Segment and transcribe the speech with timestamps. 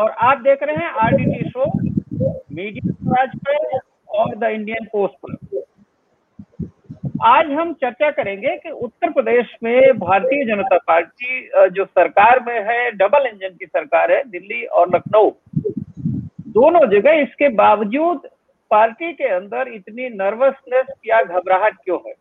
[0.00, 1.64] और आप देख रहे हैं आरडीटी शो
[2.54, 3.78] मीडिया पर
[4.10, 5.32] और द इंडियन पोस्ट पर।
[7.24, 12.90] आज हम चर्चा करेंगे कि उत्तर प्रदेश में भारतीय जनता पार्टी जो सरकार में है
[12.92, 15.30] डबल इंजन की सरकार है, दिल्ली और लखनऊ,
[16.48, 18.28] दोनों जगह इसके बावजूद
[18.70, 22.14] पार्टी के अंदर इतनी नर्वसनेस या घबराहट क्यों है?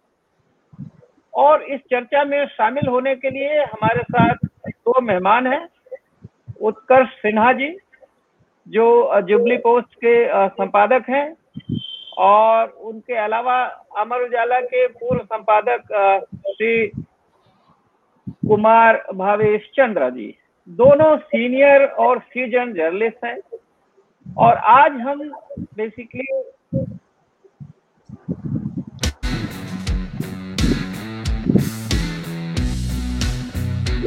[1.33, 5.67] और इस चर्चा में शामिल होने के लिए हमारे साथ दो मेहमान हैं।
[6.59, 7.69] उत्कर्ष सिन्हा जी,
[8.67, 10.15] जो जुबली पोस्ट के
[10.49, 11.27] संपादक हैं
[12.19, 13.61] और उनके अलावा
[13.99, 15.93] अमर उजाला के पूर्व संपादक
[16.47, 16.87] श्री
[18.47, 20.33] कुमार भावेश चंद्र जी।
[20.67, 23.37] दोनों सीनियर और सीज़न जर्नलिस्ट हैं
[24.25, 25.29] और आज हम
[25.77, 26.25] बेसिकली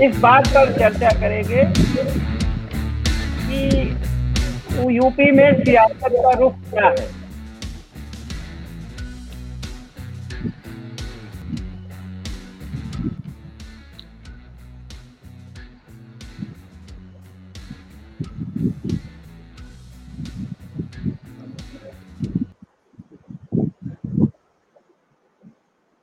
[0.07, 1.63] इस बात पर चर्चा करेंगे
[3.53, 7.11] कि यूपी में सियासत का रुख क्या है?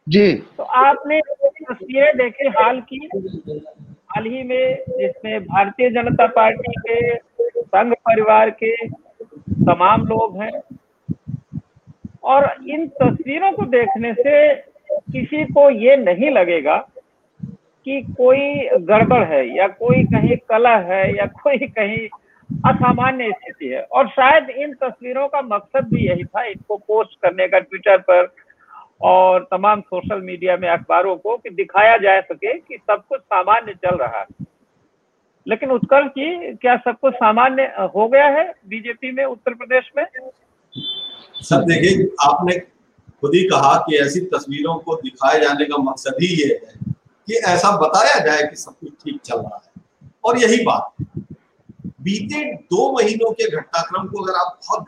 [0.07, 3.09] जी। तो आपने तस्वीरें देखे हाल की
[4.11, 7.15] हाल ही में जिसमें भारतीय जनता पार्टी के
[7.75, 10.61] संघ परिवार के तमाम लोग हैं।
[12.23, 14.55] और इन तस्वीरों को देखने से
[15.11, 16.77] किसी को ये नहीं लगेगा
[17.85, 22.07] कि कोई गड़बड़ है या कोई कहीं कला है या कोई कहीं
[22.49, 27.47] असामान्य स्थिति है। और शायद इन तस्वीरों का मकसद भी यही था इनको पोस्ट करने
[27.47, 28.33] का ट्विटर पर
[29.01, 33.73] और तमाम सोशल मीडिया में अखबारों को कि दिखाया जा सके कि सब कुछ सामान्य
[33.73, 34.45] चल रहा है।
[35.45, 37.63] लेकिन उत्कर्ष जी क्या सब कुछ सामान्य
[37.95, 40.05] हो गया है बीजेपी में, उत्तर प्रदेश में?
[41.41, 42.57] सर, देखिए, आपने
[43.21, 46.93] खुद ही कहा कि ऐसी तस्वीरों को दिखाए जाने का मकसद ही ये है
[47.27, 51.05] कि ऐसा बताया जाए कि सब कुछ ठीक चल रहा है। और यही बात,
[52.01, 54.85] बीते दो महीनों के घटनाक्रम को अगर आप बहुत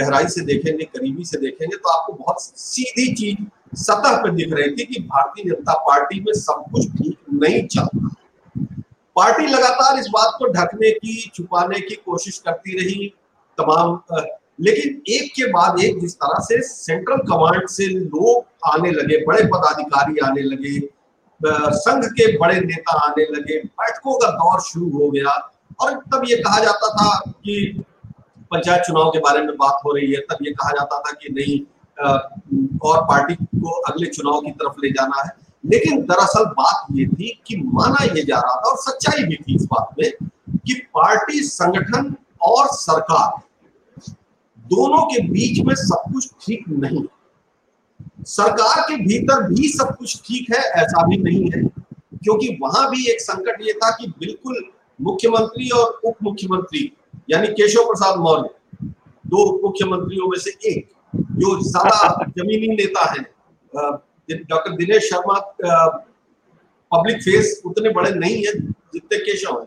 [0.00, 3.44] गहराई से देखेंगे, करीबी से देखेंगे तो आपको बहुत सीधी चीज़
[3.76, 7.88] सतह पर दिख रही थी कि भारतीय जनता पार्टी में सब कुछ ठीक नहीं चल
[7.94, 8.08] रहा
[9.16, 13.12] पार्टी लगातार इस बात को ढकने की, छुपाने की कोशिश करती रही,
[13.58, 14.00] तमाम
[14.60, 19.44] लेकिन एक के बाद एक जिस तरह से सेंट्रल कमांड से लोग आने लगे, बड़े
[19.44, 20.78] पदाधिकारी आने लगे
[21.40, 25.30] संघ के बड़े नेता आने लगे, बैठकों का दौर शुरू हो गया।
[25.80, 27.84] और तब ये कहा जाता था कि
[28.52, 31.32] पंचायत चुनाव के बारे में बात हो रही है, तब ये कहा जाता था कि
[31.34, 31.58] नहीं
[32.82, 35.30] और पार्टी को अगले चुनाव की तरफ़ ले जाना है।
[35.64, 39.54] लेकिन दरअसल बात ये थी कि माना ये जा रहा था और सच्चाई भी थी
[39.54, 40.10] इस बात में
[40.58, 43.40] कि पार्टी, संगठन और सरकार
[44.66, 47.04] दोनों के बीच में सब कुछ ठीक नहीं
[48.28, 51.62] सरकार के भीतर भी सब कुछ ठीक है, ऐसा भी नहीं है,
[52.24, 54.62] क्योंकि वहाँ भी एक संकट ये था कि बिल्कुल
[55.00, 56.90] मुख्यमंत्री और उप मुख्यमंत्री
[57.30, 58.48] यानी केशव प्रसाद मौर्य,
[59.24, 63.24] दो मुख्यमंत्रियों में से एक, जो ज़्यादा जमीनी नेता है
[64.28, 65.38] doctor Dinesh Sharma
[66.92, 69.66] public face उतने बड़े नहीं है जितने केशव है।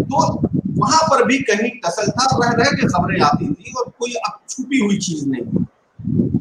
[0.00, 0.40] तो
[0.78, 4.38] वहाँ पर भी कहीं टसल था, रह रह के खबरें आती थी और कोई अब
[4.48, 5.64] छुपी हुई चीज़ नहीं।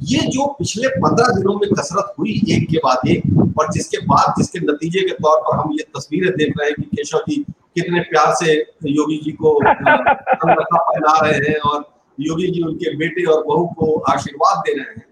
[0.03, 3.23] ये जो पिछले पंद्रह दिनों में कसरत हुई, एक के बाद एक,
[3.59, 6.97] और जिसके बाद, जिसके नतीजे के तौर पर हम ये तस्वीरें देख रहे हैं कि
[6.97, 7.35] केशव जी
[7.75, 8.53] कितने प्यार से
[8.87, 11.83] योगी जी को पहना रहे हैं और
[12.19, 15.05] योगी जी उनके बेटे और बहू को आशीर्वाद दे रहे हैं।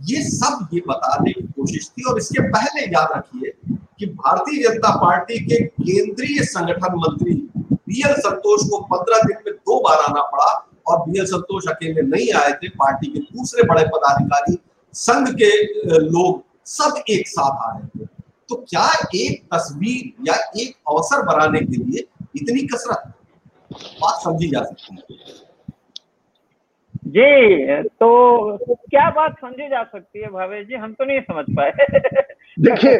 [0.00, 3.52] ये सब ये बताने की कोशिश थी और इसके पहले याद रखिए
[3.98, 9.80] कि भारतीय जनता पार्टी के केंद्रीय संगठन मंत्री बीएल संतोष को पंद्रह दिन में दो
[9.82, 10.52] बार आना पड़ा
[10.88, 14.58] और बीएल संतोष अकेले नहीं आए थे, पार्टी के दूसरे बड़े पदाधिकारी
[14.94, 15.50] संघ के
[15.98, 18.06] लोग सब एक साथ आ रहे थे।
[18.48, 22.06] तो क्या एक तस्वीर या एक अवसर बनाने के लिए
[22.36, 23.12] इतनी कसरत
[23.72, 25.34] बात समझी जा सकती है?
[27.02, 30.74] जी तो क्या बात समझी जा सकती है भावेश जी?
[30.74, 31.70] हम तो नहीं समझ पाए।
[32.60, 32.92] देखिए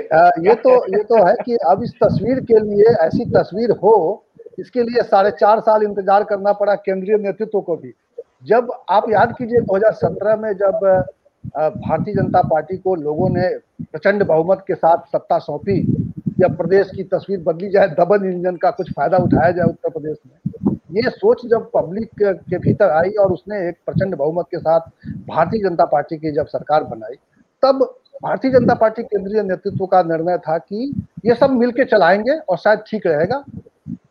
[0.44, 4.24] ये तो ये तो है कि अब इस तस्वीर के लिए, ऐसी तस्वीर हो,
[4.58, 7.92] इसके लिए साढ़े चार साल इंतज़ार करना पड़ा केंद्रीय नेतृत्व को भी।
[8.46, 10.80] जब आप याद कीजिए 2017 में जब
[11.56, 13.48] भारतीय जनता पार्टी को लोगों ने
[13.82, 15.80] प्रचंड बहुमत के साथ सत्ता सौंपी,
[16.40, 20.16] या प्रदेश की तस्वीर बदली जाए डबल इंजन का कुछ फ़ायदा उठाया जाए उत्तर प्रदेश
[20.26, 20.32] में
[20.92, 24.80] ये सोच जब पब्लिक के भीतर आई और उसने एक प्रचंड बहुमत के साथ
[25.28, 27.14] भारतीय जनता पार्टी की जब सरकार बनाई,
[27.62, 27.82] तब
[28.22, 30.92] भारतीय जनता पार्टी केंद्रीय नेतृत्व का निर्णय था कि
[31.26, 33.44] ये सब मिलके चलाएँगे और शायद ठीक रहेगा।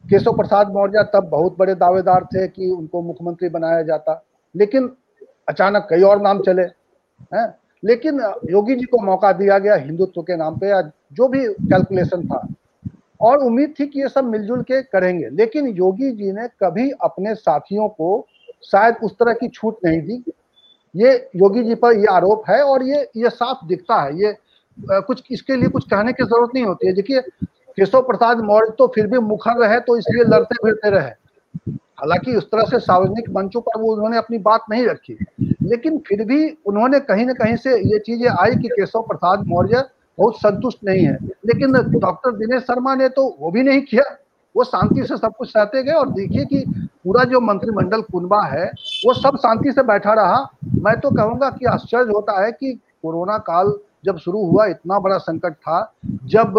[0.10, 4.24] केशव प्रसाद मौर्य तब बहुत बड़े दावेदार थे कि उनको मुख्यमंत्री बनाया जाता,
[4.56, 4.90] लेकिन
[5.48, 6.62] अचानक कई और नाम चले,
[7.34, 7.48] हैं?
[7.84, 10.82] लेकिन योगी जी को मौका दिया गया हिंदुत्व के नाम पे, या
[11.14, 12.48] जो भी कैलकुलेशन था।
[13.22, 17.34] और उम्मीद थी कि ये सब मिलजुल के करेंगे। लेकिन योगी जी ने कभी अपने
[17.36, 18.26] साथियों को
[18.64, 20.24] शायद उस तरह की छूट नहीं दी।
[20.96, 24.36] ये योगी जी पर ये आरोप है और ये ये साफ़ दिखता है। ये
[24.78, 27.22] कुछ इसके लिए कुछ कहने की ज़रूरत नहीं होती है। देखिए,
[27.78, 31.12] केशव प्रसाद मौर्य तो फिर भी मुखर रहे तो इसलिए लड़ते फिरते रहे।
[32.00, 36.24] हालाँकि उस तरह से सार्वजनिक मंचों पर वो उन्होंने अपनी बात नहीं रखी। लेकिन फिर
[36.26, 39.84] भी उन्होंने कहीं ना कहीं से ये चीज़ें आई कि केशव प्रसाद मौर्य
[40.20, 44.04] बहुत संतुष्ट नहीं है। लेकिन डॉक्टर दिनेश शर्मा ने तो वो भी नहीं किया।
[44.56, 46.64] वो शांति से सब कुछ सहते गए और देखिए कि
[47.04, 48.66] पूरा जो मंत्रिमंडल कुनबा है,
[49.06, 50.42] वो सब शांति से बैठा रहा।
[50.76, 52.74] मैं तो कहूँगा कि आश्चर्य होता है कि
[53.04, 53.74] कोरोना काल
[54.06, 56.58] जब शुरू हुआ, इतना बड़ा संकट था। जब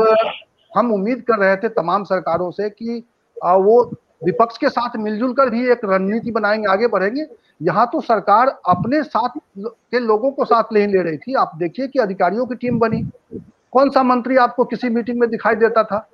[0.73, 3.03] हम उम्मीद कर रहे थे तमाम सरकारों से कि
[3.37, 3.83] वो
[4.23, 7.27] विपक्ष के साथ मिलजुल कर भी एक रणनीति बनाएँगे, आगे बढ़ेंगे।
[7.63, 11.89] यहाँ तो सरकार अपने साथ के लोगों को साथ नहीं ले रही थी। आप देखिए
[11.89, 13.03] कि अधिकारियों की टीम बनी।
[13.72, 16.08] कौन सा मंत्री आपको किसी मीटिंग में दिखाई देता था?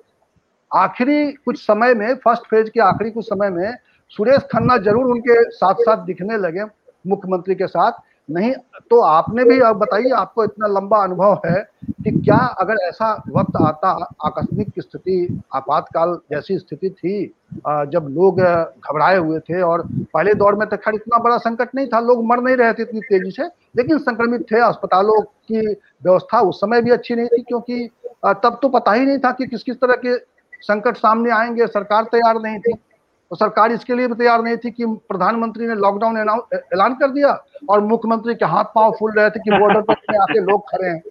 [0.71, 3.77] आखिरी कुछ समय में, फ़र्स्ट फ़ेज़ के आखिरी कुछ समय में,
[4.09, 6.63] सुरेश खन्ना ज़रूर उनके साथ साथ दिखने लगे
[7.07, 7.91] मुख्यमंत्री के साथ।
[8.29, 8.51] नहीं
[8.89, 11.61] तो आपने भी अब बताइए, आपको इतना लंबा अनुभव है
[12.03, 13.89] कि क्या अगर ऐसा वक्त आता,
[14.25, 17.25] आकस्मिक स्थिति, आपातकाल जैसी स्थिति थी
[17.91, 19.83] जब लोग घबराए हुए थे और
[20.13, 22.83] पहले दौर में तो खैर इतना बड़ा संकट नहीं था, लोग मर नहीं रहे थे
[22.83, 23.43] इतनी तेज़ी से,
[23.77, 27.89] लेकिन संक्रमित थे, अस्पतालों की व्यवस्था उस समय भी अच्छी नहीं थी, क्योंकि
[28.25, 30.17] तब तो पता ही नहीं था कि किस किस तरह के
[30.63, 32.73] संकट सामने आएँगे, सरकार तैयार नहीं थी।
[33.31, 37.31] तो सरकार इसके लिए भी तैयार नहीं थी कि प्रधानमंत्री ने लॉकडाउन ऐलान कर दिया
[37.69, 41.01] और मुख्यमंत्री के हाथ पाँव फूल रहे थे कि बॉर्डर पर आके लोग खड़े हैं।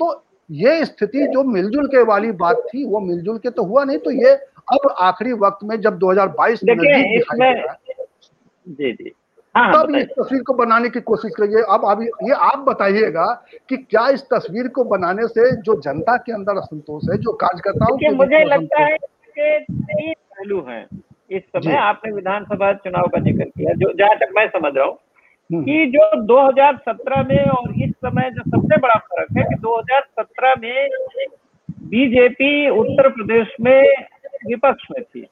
[0.00, 3.98] तो ये स्थिति जो मिलजुल के वाली बात थी वो मिलजुल के तो हुआ नहीं
[3.98, 4.30] तो ये
[4.72, 6.76] अब आखिरी वक्त में जब 2022 में
[8.66, 9.12] जी जी।
[9.54, 13.24] हाँ, तब इस तस्वीर को बनाने की कोशिश करिए। अब अभी ये आप बताइएगा
[13.68, 17.96] कि क्या इस तस्वीर को बनाने से जो जनता के अंदर असंतोष है जो कार्यकर्ताओं
[17.96, 18.96] के मुझे लगता है?
[18.96, 20.86] कि तीन पहलू हैं।
[21.30, 24.98] इस समय आपने विधानसभा चुनाव का ज़िक्र किया जो जहाँ तक मैं समझ रहा हूँ
[25.50, 30.54] हम्म। कि जो 2017 में और इस समय जो सबसे बड़ा फ़र्क है कि 2017
[30.62, 30.88] में
[31.90, 33.82] बीजेपी उत्तर प्रदेश में
[34.46, 35.26] विपक्ष में थी।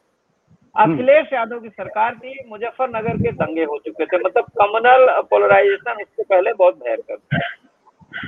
[0.78, 6.02] हम्म। अखिलेश यादव की सरकार थी मुजफ्फरनगर के दंगे हो चुके थे मतलब कम्युनल पोलराइजेशन
[6.02, 7.38] उससे पहले बहुत भयंकर था।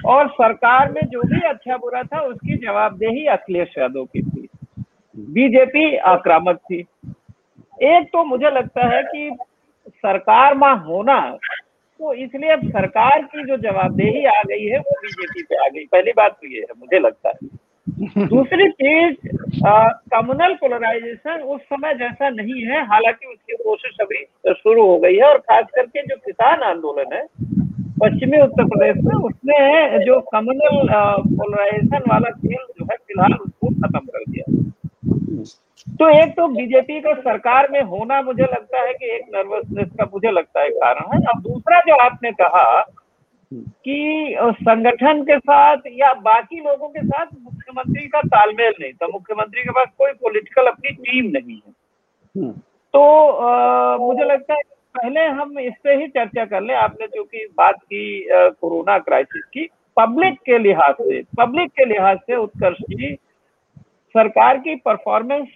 [0.06, 4.48] और सरकार में जो भी अच्छा बुरा था उसकी जवाबदेही अखिलेश यादव की थी।
[5.18, 6.84] बीजेपी आक्रामक थी।
[7.78, 9.30] एक तो मुझे लगता है कि
[9.88, 11.20] सरकार में होना
[12.00, 15.84] तो इसलिए अब सरकार की जो जवाबदेही आ गई है, वो बीजेपी पे आ गई।
[15.86, 19.16] पहली बात तो ये है, मुझे लगता है। दूसरी चीज़
[20.12, 25.24] कम्युनल पोलराइजेशन उस समय जैसा नहीं है, हालाँकि उसकी कोशिश अभी शुरू हो गई है,
[25.24, 27.22] और खास करके जो किसान आंदोलन है,
[28.00, 34.06] पश्चिमी उत्तर प्रदेश में, उसने जो कम्युनल पोलराइजेशन वाला खेल जो है, फ़िलहाल उसको खत्म
[34.06, 34.44] कर दिया।
[35.88, 40.04] तो एक तो बीजेपी का सरकार में होना मुझे लगता है कि एक नर्वसनेस का
[40.04, 42.80] मुझे लगता है कारण है। अब दूसरा जो आपने कहा
[43.52, 49.62] कि संगठन के साथ या बाकी लोगों के साथ मुख्यमंत्री का तालमेल नहीं था मुख्यमंत्री
[49.62, 51.72] के पास कोई पॉलिटिकल अपनी टीम नहीं है।
[52.34, 52.52] हम्म।
[52.94, 54.60] तो आ, मुझे लगता है
[54.94, 59.44] पहले हम इस पे ही चर्चा कर ले। आपने जो की बात की कोरोना क्राइसिस
[59.44, 63.14] की पब्लिक के लिहाज से पब्लिक के लिहाज से उत्कर्ष जी
[64.14, 65.48] सरकार की परफॉर्मेंस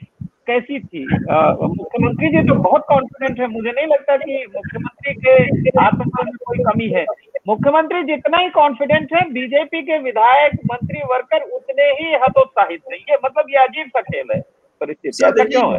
[0.46, 1.04] कैसी थी?
[1.04, 6.58] मुख्यमंत्री जी तो बहुत कॉन्फिडेंट है। मुझे नहीं लगता कि मुख्यमंत्री के आत्मबल में कोई
[6.64, 7.04] कमी है।
[7.48, 13.16] मुख्यमंत्री जितना ही कॉन्फिडेंट है बीजेपी के विधायक मंत्री वर्कर उतने ही हतोत्साहित नहीं है
[13.24, 14.40] मतलब ये अजीब सा खेल है
[14.80, 15.78] परिस्थिति। क्यों है?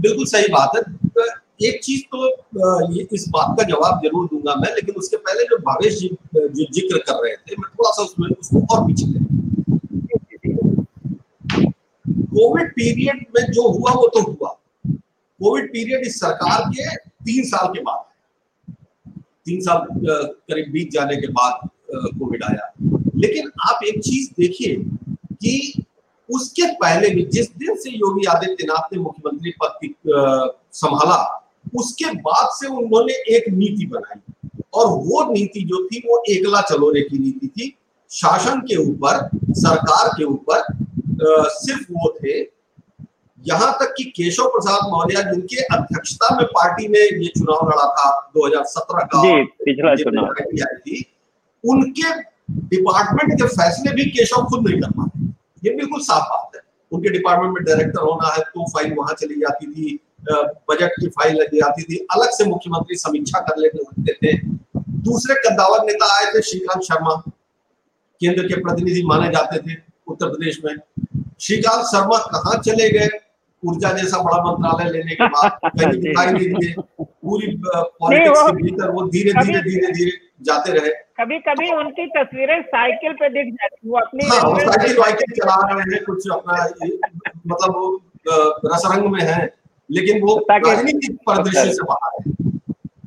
[0.00, 0.82] बिल्कुल सही बात है।
[1.68, 2.26] एक चीज़ तो
[2.92, 6.46] ये इस बात का जवाब ज़रूर दूँगा मैं लेकिन उसके पहले जो भावेश जी जो
[6.48, 9.06] ज़िक्र कर रहे थे मैं थोड़ा सा उसमें उसको और पीछे
[12.28, 14.50] कोविड पीरियड में जो हुआ, वो तो हुआ।
[15.40, 18.04] कोविड पीरियड इस सरकार के तीन साल के बाद
[19.46, 19.86] तीन साल
[20.50, 21.68] करीब बीत जाने के बाद
[22.18, 22.72] कोविड आया।
[23.16, 24.76] लेकिन आप एक चीज़ देखिए
[25.32, 25.82] कि
[26.34, 29.88] उसके पहले भी, जिस दिन से योगी आदित्यनाथ ने मुख्यमंत्री पद
[30.72, 36.60] संभाला, उसके बाद से उन्होंने एक नीति बनाई। और वो नीति जो थी, वो एकला
[36.60, 37.74] चलोरे की नीति थी।
[38.10, 40.62] शासन के ऊपर, सरकार के ऊपर
[41.20, 42.38] सिर्फ़ वो थे।
[43.38, 48.08] यहाँ तक कि केशव प्रसाद मौर्य जिनके अध्यक्षता में पार्टी ने ये चुनाव लड़ा था
[48.36, 49.22] 2017 का
[49.64, 50.34] पिछला चुनाव।
[50.78, 51.04] थी
[51.64, 52.12] उनके
[52.68, 55.26] डिपार्टमेंट के फैसले भी केशव खुद नहीं कर पाते।
[55.64, 56.60] ये बिल्कुल साफ़ बात है।
[56.92, 59.98] उनके डिपार्टमेंट में डायरेक्टर होना है तो फ़ाइल वहाँ चली जाती थी
[60.70, 64.36] बजट की फ़ाइल लगी जाती थी। अलग से मुख्यमंत्री समीक्षा कर लेते थे।
[65.08, 67.14] दूसरे कद्दावर नेता आए थे श्रीकांत शर्मा।
[68.20, 70.74] केंद्र के प्रतिनिधि माने जाते थे उत्तर प्रदेश में।
[71.40, 73.08] श्रीकांत शर्मा कहाँ चले गए?
[73.62, 78.90] ऊर्जा जैसा बड़ा मंत्रालय लेने के बाद कहीं दिखाई नहीं दिए। पूरी पॉलिटिक्स के भीतर
[78.90, 80.10] वो धीरे धीरे धीरे धीरे
[80.42, 80.90] जाते रहे।
[81.20, 85.56] कभी कभी उनकी तस्वीरें साइकिल पे दिख जाती वो अपनी हाँ, वो साइकिल वाइकिल चला
[85.66, 86.64] रहे हैं कुछ अपना
[87.46, 88.02] मतलब वो
[88.64, 89.40] रसरंग में है
[89.90, 92.32] लेकिन वो राजनीतिक परिदृश्य से बाहर है।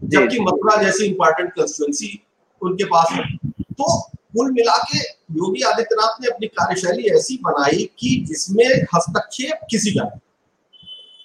[0.09, 2.21] जबकि मथुरा जैसी इंपॉर्टेंट कंस्टिट्युएंसी
[2.61, 3.23] उनके पास है।
[3.61, 4.99] तो कुल मिला के
[5.37, 10.09] योगी आदित्यनाथ ने अपनी कार्यशैली ऐसी बनाई कि जिसमें हस्तक्षेप किसी का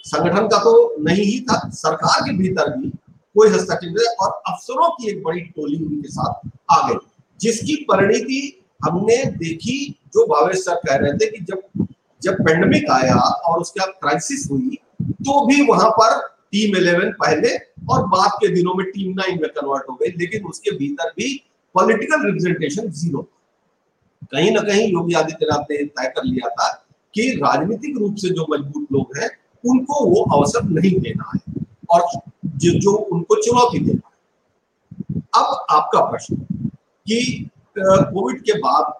[0.04, 2.88] संगठन का तो नहीं ही था, सरकार के भीतर भी
[3.36, 6.98] कोई हस्तक्षेप और अफसरों की एक बड़ी टोली उनके साथ आ गई,
[7.40, 8.40] जिसकी परिणति
[8.84, 11.86] हमने देखी, जो भावेश सर कह रहे थे कि जब
[12.22, 16.16] जब पेंडेमिक आया और उसके बाद क्राइसिस हुई तो भी वहाँ पर
[16.52, 17.56] टीम इलेवन पहले
[17.90, 21.34] और बाद के दिनों में टीम नाइन में कन्वर्ट हो गई, लेकिन उसके भीतर भी
[21.76, 23.22] पॉलिटिकल रिप्रेजेंटेशन ज़ीरो
[24.24, 26.68] कहीं ना कहीं योगी आदित्यनाथ ने तय कर लिया था
[27.14, 29.28] कि राजनीतिक रूप से जो मज़बूत लोग हैं
[29.64, 32.00] उनको वो अवसर नहीं देना है और
[32.46, 36.36] जो, जो उनको चुनौती देना है। अब आपका प्रश्न
[37.06, 38.92] कि कोविड के बाद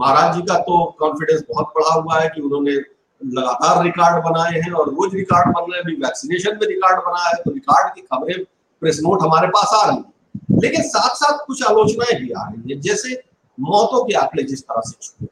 [0.00, 2.72] महाराज जी का तो कॉन्फिडेंस बहुत बढ़ा हुआ है कि उन्होंने
[3.20, 7.42] लगातार रिकॉर्ड बनाए हैं और रोज रिकॉर्ड बन रहे हैं वैक्सीनेशन में रिकॉर्ड बनाया है
[7.42, 8.44] तो रिकॉर्ड की खबरें
[8.82, 10.04] प्रेस नोट हमारे पास आ रही है।
[10.48, 13.22] लेकिन साथ साथ कुछ आलोचनाएँ भी आ रही है, जैसे
[13.58, 15.28] मौतों के आंकड़े जिस तरह से छुए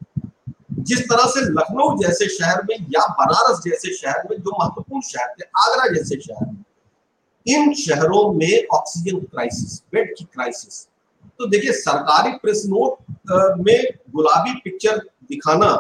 [0.81, 5.29] जिस तरह से लखनऊ जैसे शहर में या बनारस जैसे शहर में, जो महत्वपूर्ण शहर
[5.31, 6.65] थे, आगरा जैसे शहर में,
[7.47, 10.87] इन शहरों में ऑक्सीजन क्राइसिस, बेड की क्राइसिस।
[11.39, 15.71] तो देखिए, सरकारी प्रेस नोट में गुलाबी पिक्चर दिखाना,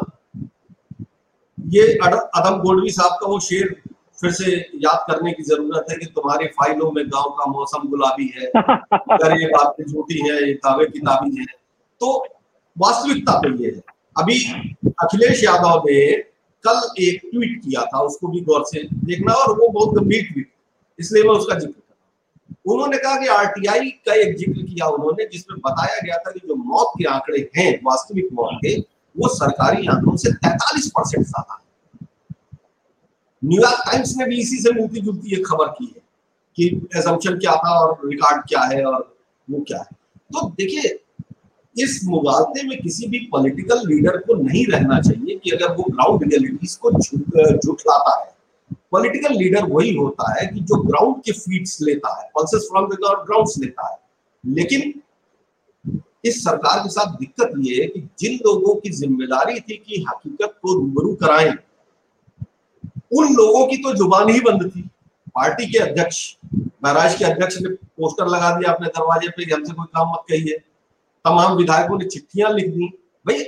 [1.59, 3.83] ये अदम गोडवी साहब का वो शेर
[4.25, 4.51] फिर से
[4.83, 9.47] याद करने की ज़रूरत है कि तुम्हारी फाइलों में गाँव का मौसम गुलाबी है ये
[9.49, 11.47] बातें झूठी है, ये दावे किताबी है।
[12.01, 12.13] तो
[12.77, 13.83] वास्तविकता तो ये है।
[14.17, 14.39] अभी
[15.03, 16.13] अखिलेश यादव ने
[16.65, 20.49] कल एक ट्वीट किया था, उसको भी गौर से देखना, और वो बहुत गंभीर ट्वीट
[20.99, 25.59] इसलिए मैं उसका ज़िक्र कर उन्होंने कहा कि आरटीआई का एक ज़िक्र किया उन्होंने, जिसमें
[25.61, 28.79] बताया गया था कि जो मौत के आंकड़े हैं, वास्तविक मौत के,
[29.17, 31.64] वो सरकारी आंकड़ों से 43 परसेंट ज़्यादा है।
[33.45, 36.03] न्यूयॉर्क टाइम्स ने भी इसी से मिलती जुलती एक खबर की है
[36.59, 39.01] कि एजम्पन क्या था और रिकॉर्ड क्या है और
[39.49, 39.97] वो क्या है।
[40.31, 40.99] तो देखिए,
[41.77, 46.23] इस मुगालते में किसी भी पॉलिटिकल लीडर को नहीं रहना चाहिए कि अगर वो ग्राउंड
[46.25, 48.33] रियलिटीज को झुठलाता है।
[48.93, 52.99] पॉलिटिकल लीडर वही होता है कि जो ग्राउंड के फीड्स लेता है पल्सेस फ्रॉम द
[53.01, 53.99] ग्राउंड लेता है।
[54.45, 54.93] लेकिन
[56.25, 60.59] इस सरकार के साथ दिक्कत ये है कि जिन लोगों की ज़िम्मेदारी थी कि हकीकत
[60.63, 61.53] को रूबरू कराएँ
[63.15, 64.83] उन लोगों की तो ज़ुबान ही बंद थी।
[65.35, 66.19] पार्टी के अध्यक्ष
[66.55, 70.59] महाराज के अध्यक्ष ने पोस्टर लगा दिया अपने दरवाजे पे हमसे कोई काम मत कहिए
[71.25, 72.87] तमाम विधायकों ने चिट्ठियाँ लिख दी।
[73.27, 73.43] भाई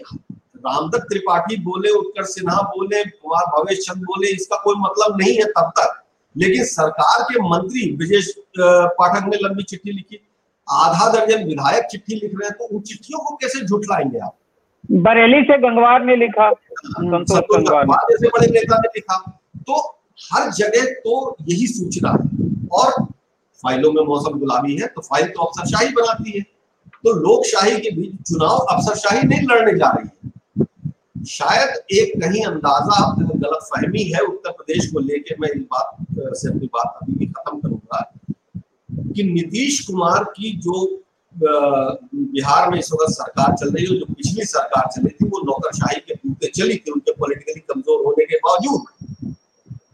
[0.66, 5.44] रामदत्त त्रिपाठी बोले उत्कर्ष सिन्हा बोले कुमार भवेश चंद बोले इसका कोई मतलब नहीं है
[5.50, 6.02] तब तक।
[6.35, 8.20] लेकिन सरकार के मंत्री विजय
[8.58, 10.23] पाठक ने लंबी चिट्ठी लिखी।
[10.68, 14.35] आधा दर्जन विधायक चिट्ठी लिख रहे हैं तो उन चिट्ठियों को कैसे झुटलाएँगे आप?
[15.04, 19.16] बरेली से गंगवार ने लिखा गंगवार जैसे बड़े नेता ने लिखा।
[19.68, 19.80] तो
[20.25, 22.92] हर जगह तो यही सूचना है। और
[23.62, 26.42] फाइलों में मौसम गुलाबी है तो फ़ाइल तो अफसरशाही बनाती है।
[27.04, 32.99] तो लोकशाही के बीच चुनाव अफसरशाही नहीं लड़ने जा रही है। शायद एक कहीं अंदाज़ा
[33.20, 35.96] गलत फहमी है, उत्तर प्रदेश को लेकर मैं इस बात
[36.37, 38.00] से अपनी बात अभी भी खत्म करूँगा
[39.14, 40.85] कि नीतीश कुमार की जो
[41.35, 45.40] बिहार में इस वक्त सरकार चल रही है, जो पिछली सरकार चल रही थी, वो
[45.44, 49.35] नौकरशाही के पूते चली थी, उनके पॉलिटिकली कमज़ोर होने के बावजूद।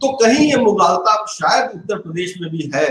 [0.02, 2.88] तो कहीं ये मुगालता शायद उत्तर प्रदेश में भी है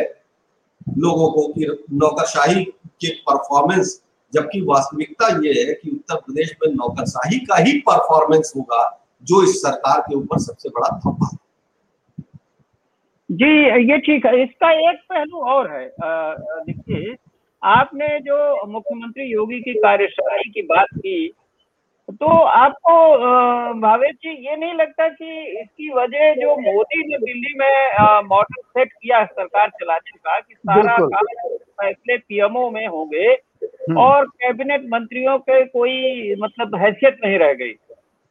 [0.98, 4.02] लोगों को कि नौकरशाही के परफॉर्मेंस
[4.34, 8.84] जबकि वास्तविकता ये है कि उत्तर प्रदेश में नौकरशाही का ही परफॉर्मेंस होगा,
[9.24, 11.38] जो इस सरकार के ऊपर सबसे बड़ा धब्बा है।
[13.30, 13.52] जी,
[13.92, 15.86] ये ठीक है। इसका एक पहलू और है।
[16.66, 17.16] देखिए,
[17.62, 21.34] आपने जो मुख्यमंत्री योगी की कार्यशैली की बात की
[22.12, 22.94] तो आपको
[23.82, 28.92] भावेश जी ये नहीं लगता कि इसकी वजह जो मोदी ने दिल्ली में मॉडल सेट
[28.94, 33.28] किया सरकार चलाने का कि सारा काम फैसले पीएमओ में होंगे
[33.64, 37.74] हम्म। और कैबिनेट मंत्रियों के कोई मतलब हैसियत नहीं रह गई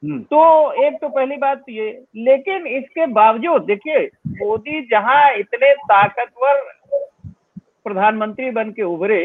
[0.03, 4.05] हम्म। तो एक तो पहली बात ये लेकिन इसके बावजूद देखिए
[4.37, 6.63] मोदी जहाँ इतने ताकतवर
[7.85, 9.23] प्रधानमंत्री बन के उभरे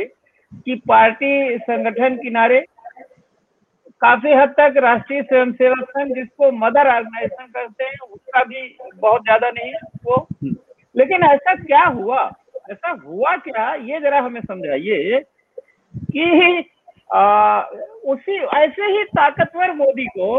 [0.56, 2.64] कि पार्टी संगठन किनारे
[4.02, 9.22] काफ़ी हद तक राष्ट्रीय स्वयं स्वयंसेवक संघ जिसको मदर ऑर्गेनाइजेशन करते हैं उसका भी बहुत
[9.22, 10.28] ज़्यादा नहीं है वो।
[10.96, 12.24] लेकिन ऐसा क्या हुआ?
[12.72, 13.74] ऐसा हुआ क्या?
[13.74, 15.20] ये जरा हमें समझाइए
[15.94, 16.64] कि
[17.14, 17.62] आ,
[18.06, 20.38] उसी ऐसे ही ताकतवर मोदी को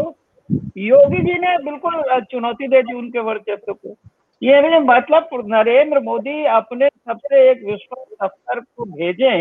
[0.77, 3.95] योगी जी ने बिल्कुल चुनौती दे दी उनके वर्चस्व को।
[4.41, 9.31] ये मतलब नरेंद्र मोदी अपने सबसे एक विश्वास अफसर को भेजे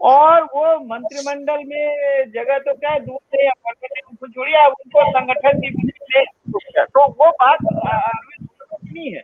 [0.00, 5.70] और वो मंत्रिमंडल में जगह तो क्या दूर से उनको छोड़िए उनको संगठन की
[6.76, 9.22] तो वो बात नहीं है।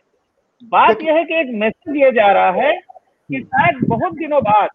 [0.71, 4.69] बात यह है कि एक मैसेज दिया जा रहा है कि शायद बहुत दिनों बाद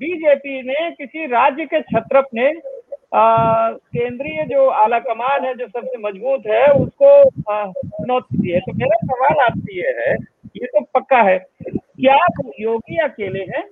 [0.00, 2.52] बीजेपी ने किसी राज्य के छत्रप ने
[3.14, 8.96] केंद्रीय जो आला कमान है, जो सबसे मज़बूत है, उसको चुनौती दी है। तो मेरा
[9.04, 10.14] सवाल आपसे ये है,
[10.56, 12.16] ये तो पक्का है, क्या
[12.60, 13.64] योगी अकेले हैं?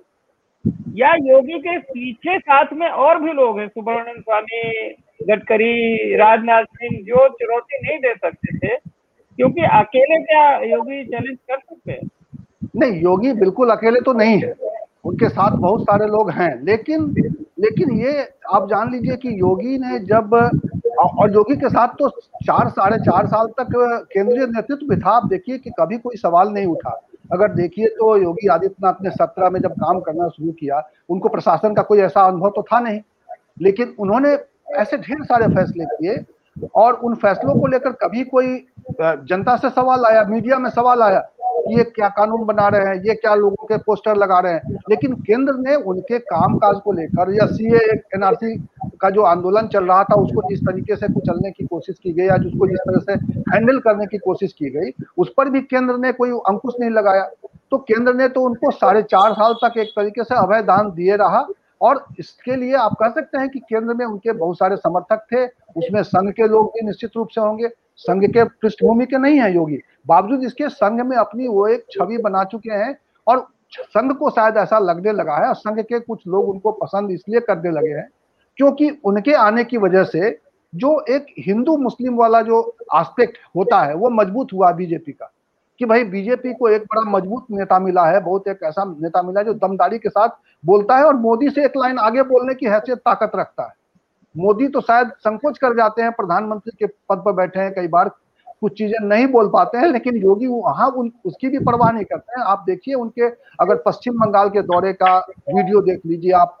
[0.95, 4.89] या योगी के पीछे साथ में और भी लोग हैं, सुब्रमण्यम स्वामी,
[5.27, 8.75] गडकरी, राजनाथ सिंह, जो चुनौती नहीं दे सकते थे,
[9.37, 12.09] क्योंकि अकेले क्या योगी चैलेंज कर सकते हैं?
[12.75, 14.53] नहीं, योगी बिल्कुल अकेले तो नहीं है।
[15.05, 17.13] उनके साथ बहुत सारे लोग हैं, लेकिन
[17.59, 20.33] लेकिन ये आप जान लीजिए कि योगी ने जब,
[20.99, 23.67] और योगी के साथ तो चार, साढ़े चार साल तक
[24.13, 28.15] केंद्रीय नेतृत्व भी था। आप देखिए कि कभी कोई सवाल नहीं उठा। अगर देखिए तो
[28.17, 32.21] योगी आदित्यनाथ ने सत्रह में जब काम करना शुरू किया, उनको प्रशासन का कोई ऐसा
[32.21, 32.99] अनुभव तो था नहीं।
[33.61, 34.37] लेकिन उन्होंने
[34.75, 36.23] ऐसे ढेर सारे फैसले किए
[36.75, 38.55] और उन फैसलों को लेकर कभी कोई
[39.01, 41.19] जनता से सवाल आया, मीडिया में सवाल आया
[41.69, 45.13] ये क्या कानून बना रहे हैं, ये क्या लोगों के पोस्टर लगा रहे हैं। लेकिन
[45.21, 47.73] केंद्र ने उनके कामकाज को लेकर या सी
[48.15, 48.55] एनआरसी
[49.01, 52.25] का जो आंदोलन चल रहा था, उसको जिस तरीके से कुचलने की कोशिश की गई,
[52.25, 53.13] या जिसको जिस तरह से
[53.53, 57.29] हैंडल करने की कोशिश की गई, उस पर भी केंद्र ने कोई अंकुश नहीं लगाया।
[57.71, 61.15] तो केंद्र ने तो उनको साढ़े चार साल तक एक तरीके से अभय दान दिए
[61.15, 61.45] रहा,
[61.81, 65.45] और इसके लिए आप कह सकते हैं कि केंद्र में उनके बहुत सारे समर्थक थे,
[65.77, 67.67] उसमें संघ के लोग भी निश्चित रूप से होंगे।
[67.99, 72.17] संघ के पृष्ठभूमि के नहीं है योगी। बावजूद इसके संघ में अपनी वो एक छवि
[72.17, 76.27] बना चुके हैं और संघ को शायद ऐसा लगने लगा है और संघ के कुछ
[76.27, 78.07] लोग उनको पसंद इसलिए करने लगे हैं
[78.57, 80.37] क्योंकि उनके आने की वजह से
[80.73, 82.61] जो एक हिंदू मुस्लिम वाला जो
[82.93, 85.31] आस्पेक्ट होता है, वो मज़बूत हुआ बीजेपी का
[85.81, 89.39] कि भाई बीजेपी को एक बड़ा मज़बूत नेता मिला है, बहुत एक ऐसा नेता मिला
[89.39, 90.29] है जो दमदारी के साथ
[90.63, 93.73] बोलता है और मोदी से एक लाइन आगे बोलने की हैसियत ताकत रखता है।
[94.35, 98.09] मोदी तो शायद संकोच कर जाते हैं प्रधानमंत्री के पद पर बैठे हैं कई बार
[98.61, 102.39] कुछ चीज़ें नहीं बोल पाते हैं लेकिन योगी वहाँ उन उसकी भी परवाह नहीं करते
[102.39, 103.27] हैं। आप देखिए उनके
[103.61, 105.17] अगर पश्चिम बंगाल के दौरे का
[105.49, 106.57] वीडियो देख लीजिए आप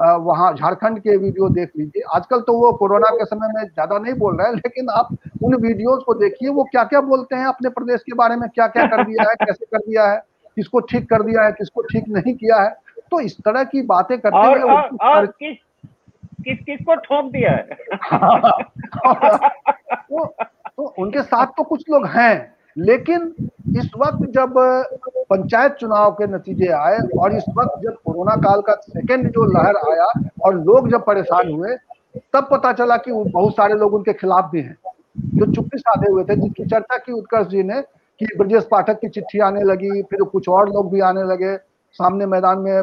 [0.00, 4.14] वहाँ झारखंड के वीडियो देख लीजिए आजकल तो वो कोरोना के समय में ज़्यादा नहीं
[4.14, 5.08] बोल रहे हैं लेकिन आप
[5.42, 8.66] उन वीडियोस को देखिए वो क्या क्या बोलते हैं अपने प्रदेश के बारे में क्या
[8.68, 10.16] क्या कर दिया है कैसे कर दिया है
[10.56, 12.70] किसको ठीक कर दिया है किसको ठीक नहीं किया है
[13.10, 15.56] तो इस तरह की बातें करते हुए किस
[16.42, 17.62] किस किसको ठोक दिया है?
[20.02, 22.34] तो, तो उनके साथ तो कुछ लोग हैं
[22.76, 23.34] लेकिन
[23.78, 24.54] इस वक्त जब
[25.30, 29.76] पंचायत चुनाव के नतीजे आए और इस वक्त जब कोरोना काल का सेकेंड जो लहर
[29.90, 30.06] आया
[30.44, 31.76] और लोग जब परेशान हुए
[32.32, 34.76] तब पता चला कि बहुत सारे लोग उनके खिलाफ भी हैं
[35.36, 37.80] जो चुप्पी साधे हुए थे जिसकी चर्चा की उत्कर्ष जी ने
[38.20, 41.56] कि ब्रजेश पाठक की चिट्ठी आने लगी फिर कुछ और लोग भी आने लगे
[41.96, 42.82] सामने मैदान में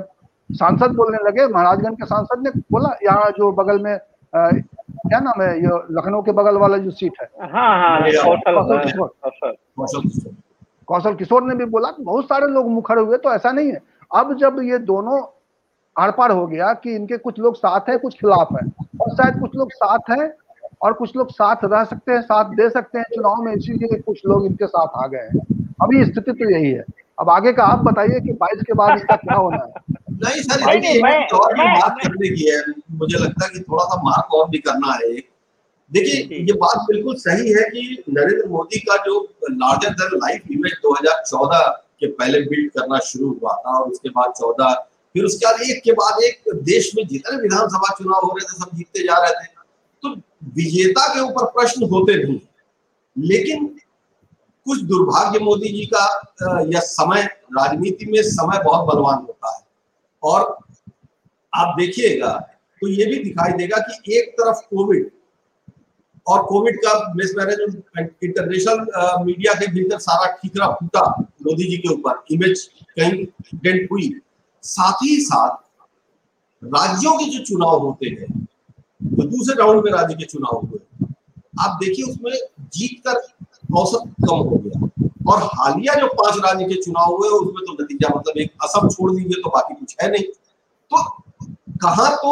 [0.49, 5.41] सांसद बोलने लगे महाराजगंज के सांसद ने बोला यहाँ जो बगल में आ, क्या नाम
[5.41, 10.33] है ये लखनऊ के बगल वाला जो सीट है। हाँ, हाँ, कौशल किशोर।
[10.87, 13.81] कौशल। किशोर। ने भी बोला बहुत सारे लोग मुखर हुए तो ऐसा नहीं है।
[14.11, 15.21] अब जब ये दोनों
[15.95, 18.67] आर पार हो गया कि इनके कुछ लोग साथ हैं कुछ खिलाफ हैं
[19.01, 20.31] और शायद कुछ लोग साथ हैं
[20.81, 24.21] और कुछ लोग साथ रह सकते हैं साथ दे सकते हैं चुनाव में इसीलिए कुछ
[24.25, 26.83] लोग इनके साथ आ गए हैं। अभी स्थिति तो यही है।
[27.19, 29.71] अब आगे का आप बताइए कि बाईस के बाद इसका क्या होना है?
[30.11, 33.83] नहीं सर नहीं, नहीं, और भी बात करने की है। मुझे लगता है कि थोड़ा
[33.83, 35.11] सा मार्क और भी करना है
[35.91, 39.19] देखिए ये बात बिल्कुल सही है कि नरेंद्र मोदी का जो
[39.51, 41.63] लार्जर देन लाइफ इमेज 2014
[41.99, 44.73] के पहले बिल्ड करना शुरू हुआ था और उसके बाद 14
[45.15, 48.59] फिर उसके बाद एक के बाद एक देश में जितने विधानसभा चुनाव हो रहे थे
[48.63, 49.47] सब जीतते जा रहे थे।
[50.03, 50.09] तो
[50.55, 52.39] विजेता के ऊपर प्रश्न होते नहीं
[53.17, 53.65] लेकिन
[54.65, 56.05] कुछ दुर्भाग्य मोदी जी का
[56.63, 59.61] यह समय, राजनीति में समय बहुत बलवान होता है।
[60.23, 60.57] और
[61.53, 62.31] आप देखिएगा
[62.81, 65.09] तो ये भी दिखाई देगा कि एक तरफ़ कोविड
[66.27, 71.93] और कोविड का मिस मैनेजमेंट इंटरनेशनल मीडिया के भीतर सारा ठीकरा फूटा मोदी जी के
[71.93, 74.13] ऊपर इमेज कहीं डेंट हुई।
[74.63, 75.57] साथ ही साथ
[76.63, 78.45] राज्यों के जो चुनाव होते हैं
[79.01, 80.79] तो दूसरे राउंड में राज्य के चुनाव हुए।
[81.59, 82.31] आप देखिए उसमें
[82.73, 83.21] जीत कर
[83.77, 88.09] औसत कम हो गया। और हालिया जो पाँच राज्य के चुनाव हुए उसमें तो नतीजा
[88.15, 91.03] मतलब एक असम छोड़ दीजिए तो बाकी कुछ है नहीं। तो
[91.81, 92.31] कहा तो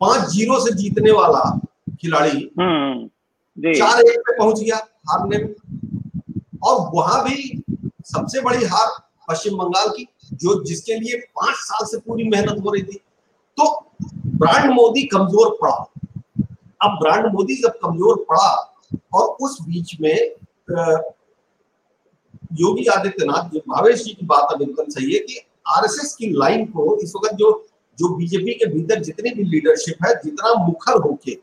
[0.00, 1.40] पाँच ज़ीरो से जीतने वाला
[2.00, 3.06] खिलाड़ी हम्म,
[3.58, 4.76] चार एक पे पहुँच गया
[5.10, 5.54] हारने में।
[6.64, 7.62] और वहाँ भी
[8.06, 8.88] सबसे बड़ी हार
[9.30, 13.00] पश्चिम बंगाल की जो जिसके लिए पाँच साल से पूरी मेहनत हो रही थी।
[13.58, 13.64] तो
[14.36, 15.76] ब्रांड मोदी कमज़ोर पड़ा।
[16.80, 18.50] अब ब्रांड मोदी जब कमज़ोर पड़ा
[19.14, 20.16] और उस बीच में
[22.60, 25.40] योगी आदित्यनाथ जो भावेश जी की बात एकदम सही है कि
[25.76, 27.50] आरएसएस की लाइन को इस वक्त जो
[27.98, 31.34] जो बीजेपी के भीतर जितनी भी लीडरशिप है, जितना मुखर होके,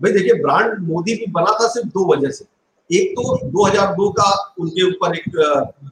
[0.00, 2.44] भाई देखिए, ब्रांड मोदी भी बना था सिर्फ़ दो वजह से।
[2.90, 5.30] एक तो 2002 का उनके ऊपर एक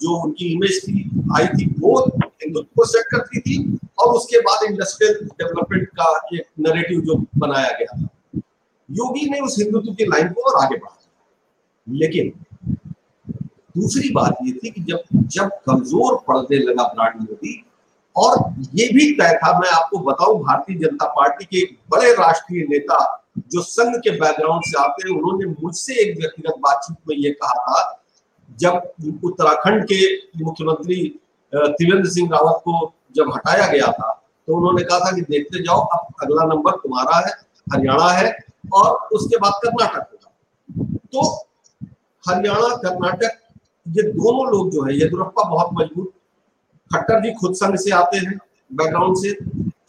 [0.03, 4.65] जो उनकी इमेज थी, आई थी, वो हिंदुत्व को सेट करती थी और उसके बाद
[4.71, 8.09] इंडस्ट्रियल डेवलपमेंट का एक नरेटिव जो बनाया गया था।
[8.95, 12.33] योगी ने उस हिंदुत्व की लाइन को और आगे बढ़ाया। लेकिन
[13.77, 17.65] दूसरी बात ये थी कि जब जब कमज़ोर पड़ने लगा ब्रांड मोदी,
[18.17, 18.37] और
[18.75, 22.99] ये भी तय था, मैं आपको बताऊँ, भारतीय जनता पार्टी के बड़े राष्ट्रीय नेता
[23.53, 27.55] जो संघ के बैकग्राउंड से आते हैं, उन्होंने मुझसे एक व्यक्तिगत बातचीत में ये कहा
[27.55, 28.01] था,
[28.59, 31.03] जब उत्तराखंड के मुख्यमंत्री
[31.53, 34.13] त्रिवेंद्र सिंह रावत को जब हटाया गया था
[34.49, 37.33] तो उन्होंने कहा था कि देखते जाओ, अब अगला नंबर तुम्हारा है,
[37.67, 38.31] हरियाणा है
[38.73, 40.29] और उसके बाद कर्नाटक होगा।
[41.13, 41.21] तो
[42.25, 43.39] हरियाणा कर्नाटक
[43.87, 46.13] ये दोनों लोग जो है येदुरप्पा बहुत मज़बूत
[46.91, 48.39] खट्टर जी खुद संघ से आते हैं
[48.71, 49.31] बैकग्राउंड से।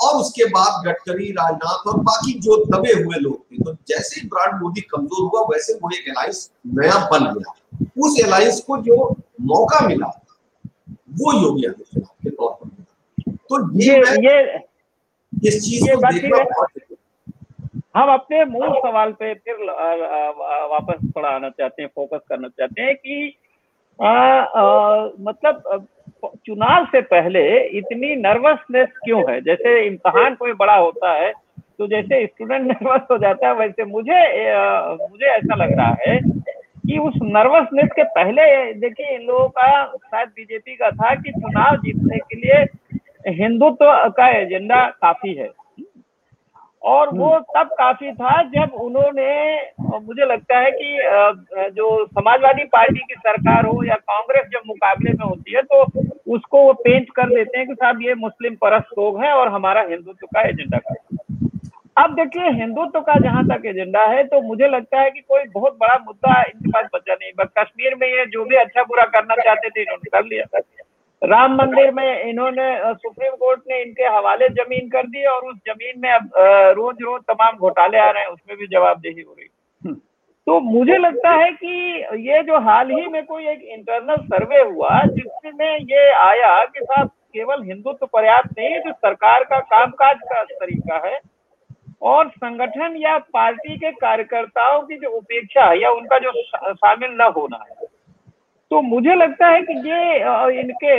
[0.03, 4.27] और उसके बाद गडकरी राजनाथ और बाकी जो दबे हुए लोग थे तो जैसे ही
[4.27, 7.49] ब्रांड मोदी कमज़ोर हुआ वैसे वो एक अलायंस नया बन गया।
[8.05, 8.97] उस अलायंस को जो
[9.51, 10.07] मौका मिला
[11.19, 13.95] वो योगी आदित्यनाथ के तौर पर मिला। तो ये
[14.27, 14.35] ये
[15.47, 16.43] इस चीज़ को देखना
[17.95, 19.55] हम अपने मूल सवाल पे फिर
[20.71, 23.35] वापस थोड़ा आना चाहते हैं फोकस करना चाहते हैं कि
[24.01, 25.87] आ, आ, मतलब
[26.25, 29.41] चुनाव से पहले इतनी नर्वसनेस क्यों है?
[29.41, 31.31] जैसे इम्तहान कोई बड़ा होता है
[31.77, 36.19] तो जैसे स्टूडेंट नर्वस हो जाता है वैसे मुझे आ, मुझे ऐसा लग रहा है
[36.87, 41.75] कि उस नर्वसनेस के पहले देखिए इन लोगों का शायद बीजेपी का था कि चुनाव
[41.75, 42.65] जीतने के लिए
[43.27, 45.49] हिंदुत्व का एजेंडा काफ़ी है।
[46.85, 50.97] और वो हम्म। तब काफ़ी था जब उन्होंने मुझे लगता है कि
[51.69, 55.83] जो समाजवादी पार्टी की सरकार हो या कांग्रेस जब मुकाबले में होती है तो
[56.33, 59.81] उसको वो पेंट कर देते हैं कि साहब ये मुस्लिम परस्त लोग हैं और हमारा
[59.81, 60.95] हिंदुत्व का एजेंडा का
[61.97, 65.77] अब देखिए हिंदुत्व का जहाँ तक एजेंडा है तो मुझे लगता है कि कोई बहुत
[65.81, 69.35] बड़ा मुद्दा इनके पास बचा नहीं। बस कश्मीर में ये जो भी अच्छा बुरा करना
[69.35, 70.59] चाहते थे इन्होंने कर लिया।
[71.25, 75.99] राम मंदिर में इन्होंने सुप्रीम कोर्ट ने इनके हवाले ज़मीन कर दी और उस ज़मीन
[75.99, 76.29] में अब
[76.77, 79.47] रोज रोज तमाम घोटाले आ रहे हैं उसमें भी जवाबदेही हो रही
[79.83, 79.95] हम्म।
[80.47, 81.69] तो मुझे लगता है कि
[82.23, 87.07] ये जो हाल ही में कोई एक इंटरनल सर्वे हुआ जिसमें ये आया कि साहब
[87.07, 91.19] केवल हिंदुत्व तो पर्याप्त नहीं है जो सरकार का कामकाज का तरीका है
[92.03, 96.31] और संगठन या पार्टी के कार्यकर्ताओं की जो उपेक्षा है या उनका जो
[96.73, 97.93] शामिल न होना है
[98.71, 100.95] तो मुझे लगता है कि ये इनके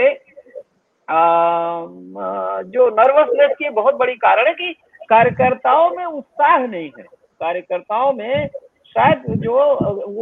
[2.68, 4.72] जो नर्वसनेस की बहुत बड़ी कारण है कि
[5.10, 7.04] कार्यकर्ताओं में उत्साह नहीं है।
[7.40, 8.48] कार्यकर्ताओं में
[8.96, 9.54] शायद जो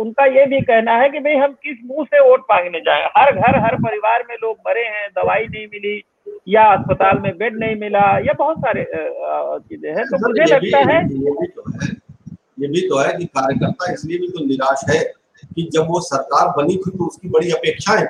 [0.03, 3.33] उनका ये भी कहना है कि भाई हम किस मुँह से वोट मांगने जाए। हर
[3.33, 6.03] घर हर परिवार में लोग मरे हैं दवाई नहीं मिली
[6.49, 11.03] या अस्पताल में बेड नहीं मिला या बहुत सारे चीज़ें हैं। तो मुझे लगता है।
[12.61, 15.03] ये भी तो है कि कार्यकर्ता इसलिए भी तो निराश है
[15.45, 18.07] कि जब वो सरकार बनी थी तो उसकी बड़ी अपेक्षाएँ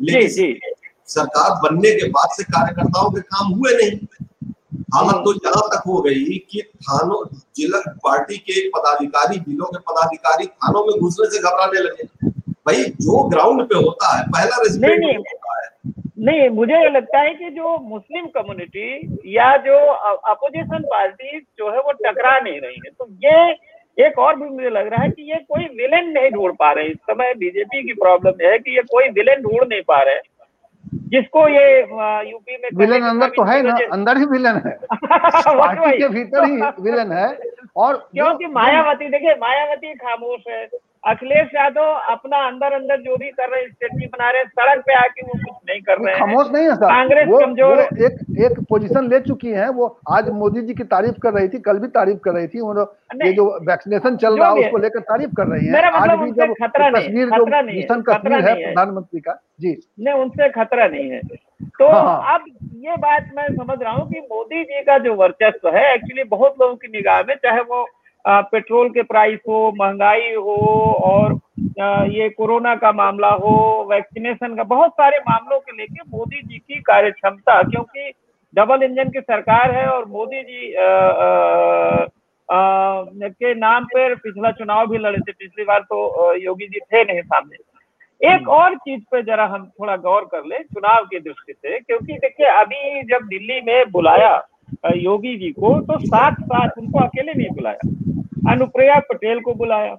[0.00, 0.74] लेकिन जी, जी।
[1.08, 3.98] सरकार बनने के बाद से कार्यकर्ताओं के काम हुए नहीं।
[4.94, 7.24] हालत तो यहाँ तक हो गई कि थानों
[7.56, 12.30] जिला पार्टी के पदाधिकारी जिलों के पदाधिकारी थानों में घुसने से घबराने लगे।
[12.66, 15.92] भाई जो ग्राउंड पे होता है पहला रेस्पेक्ट होता है।
[16.26, 19.78] नहीं मुझे ये लगता है कि जो मुस्लिम कम्युनिटी या जो
[20.32, 23.52] अपोजिशन पार्टी जो है वो टकरा नहीं रही है। तो ये
[23.98, 26.86] एक और भी मुझे लग रहा है कि ये कोई विलेन नहीं ढूंढ पा रहे
[26.86, 30.20] इस समय बीजेपी की प्रॉब्लम है कि ये कोई विलेन ढूंढ नहीं पा रहे।
[30.94, 31.78] जिसको ये
[32.30, 34.78] यूपी में विलेन अंदर तो है ना अंदर ही विलेन है।
[35.58, 37.28] पार्टी के भीतर ही विलेन है।
[37.76, 40.68] और क्योंकि मायावती देखिए मायावती खामोश है।
[41.04, 44.82] अखिलेश यादव अपना अंदर अंदर जो भी कर रहे हैं स्टेटमेंट बना रहे हैं सड़क
[44.86, 48.14] पे आके वो कुछ नहीं कर रहे हैं। खामोश नहीं है कांग्रेस कमज़ोर एक
[48.44, 51.78] एक पोजीशन ले चुकी है वो आज मोदी जी की तारीफ़ कर रही थी कल
[51.78, 52.80] भी तारीफ़ कर रही थी और
[53.24, 56.30] ये जो वैक्सीनेशन चल रहा है उसको लेकर तारीफ़ कर रही है। आज मतलब भी
[56.32, 56.54] जब
[56.94, 62.02] तस्वीर जो मिशन कश्मीर है प्रधानमंत्री का जी। नहीं उनसे खतरा नहीं है। तो हाँ,
[62.04, 62.44] हाँ। अब
[62.84, 66.56] ये बात मैं समझ रहा हूँ कि मोदी जी का जो वर्चस्व है एक्चुअली बहुत
[66.60, 67.84] लोगों की निगाह में चाहे वो
[68.28, 70.56] पेट्रोल के प्राइस हो महँगाई हो
[71.04, 71.40] और
[72.10, 76.80] ये कोरोना का मामला हो वैक्सीनेशन का बहुत सारे मामलों के लेके मोदी जी की
[76.80, 78.12] कार्य क्षमता क्योंकि
[78.54, 82.06] डबल इंजन की सरकार है और मोदी जी आ, आ,
[82.52, 87.04] आ, के नाम पर पिछला चुनाव भी लड़े थे पिछली बार तो योगी जी थे
[87.04, 87.56] नहीं सामने
[88.34, 92.12] एक। और चीज़ पे जरा हम थोड़ा गौर कर ले चुनाव की दृष्टि से क्योंकि
[92.12, 94.48] देखिए अभी जब दिल्ली में बुलाया
[94.96, 99.96] योगी जी को तो साथ साथ उनको अकेले नहीं बुलाया। अनुप्रिया पटेल को बुलाया।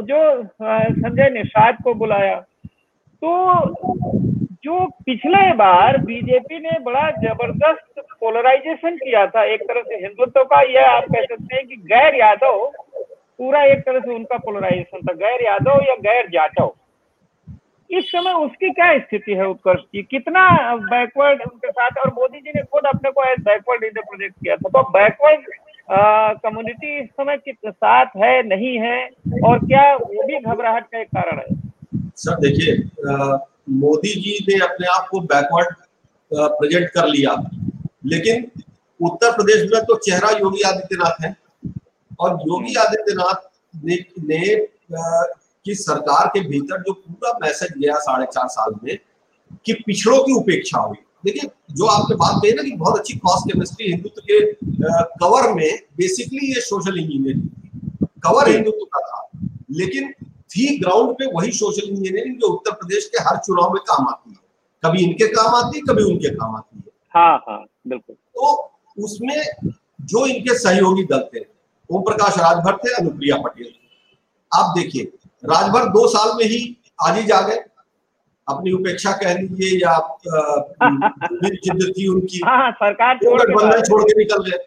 [0.00, 2.34] जो संजय निषाद को बुलाया।
[3.24, 3.30] तो
[4.64, 10.60] जो पिछले बार बीजेपी ने बड़ा ज़बरदस्त पोलराइजेशन किया था, एक तरह से हिंदुत्व का
[10.62, 12.70] यह आप कह सकते हैं कि गैर यादव,
[13.38, 16.72] पूरा एक तरह से उनका पोलराइजेशन था। गैर यादव या गैर जाटव।
[17.98, 20.44] इस समय उसकी क्या स्थिति है उत्कर्ष की कितना
[20.76, 24.56] बैकवर्ड उनके साथ और मोदी जी ने खुद अपने को एज बैकवर्ड लीडर प्रोजेक्ट किया
[24.56, 25.40] था। तो बैकवर्ड
[26.42, 28.98] कम्युनिटी इस समय किस साथ है नहीं है?
[29.44, 31.56] और क्या वो भी घबराहट का एक कारण है?
[32.16, 32.72] सर देखिए
[33.74, 35.74] मोदी जी ने अपने आप को बैकवर्ड
[36.30, 37.32] प्रेजेंट कर लिया।
[38.06, 38.50] लेकिन
[39.00, 41.34] उत्तर प्रदेश में तो चेहरा योगी आदित्यनाथ है।
[42.20, 43.48] और योगी आदित्यनाथ
[43.84, 44.54] ने, ने
[45.66, 48.98] कि सरकार के भीतर जो पूरा मैसेज गया साढ़े चार साल में
[49.66, 53.42] कि पिछड़ों की उपेक्षा हुई। देखिए जो आपने बात कही ना कि बहुत अच्छी क्रॉस
[53.42, 54.40] केमिस्ट्री हिंदुत्व के
[55.20, 59.28] कवर में बेसिकली ये सोशल इंजीनियरिंग कवर हिंदुत्व का था।
[59.72, 60.12] लेकिन
[60.50, 64.30] थी ग्राउंड पे वही सोशल इंजीनियरिंग जो उत्तर प्रदेश के हर चुनाव में काम आती
[64.30, 64.36] है।
[64.82, 68.52] कभी इनके काम आती है कभी उनके काम आती है। हाँ हाँ बिल्कुल। तो
[68.96, 71.44] उसमें जो इनके सहयोगी दल थे
[71.90, 73.72] ओम प्रकाश राजभर थे अनुप्रिया पटेल
[74.52, 75.04] आप देखिए
[75.44, 76.76] राजभर दो साल में ही
[77.06, 77.64] आज ही जा गए।
[78.48, 79.98] अपनी उपेक्षा कह लीजिए या
[81.44, 84.58] जिद्दत थी उनकी। हाँ, हाँ सरकार गठबंधन छोड़ के निकल गए।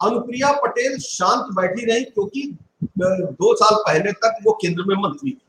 [0.00, 2.56] अनुप्रिया पटेल शांत बैठी रही क्योंकि
[2.98, 5.42] दो साल पहले तक वो केंद्र में मंत्री थी।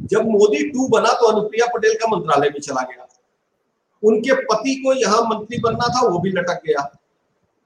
[0.00, 3.08] जब मोदी टू बना तो अनुप्रिया पटेल का मंत्रालय में चला गया।
[4.02, 6.98] उनके पति को यहाँ मंत्री बनना था वो भी लटक गया।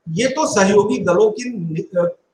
[0.09, 1.51] ये तो सहयोगी दलों की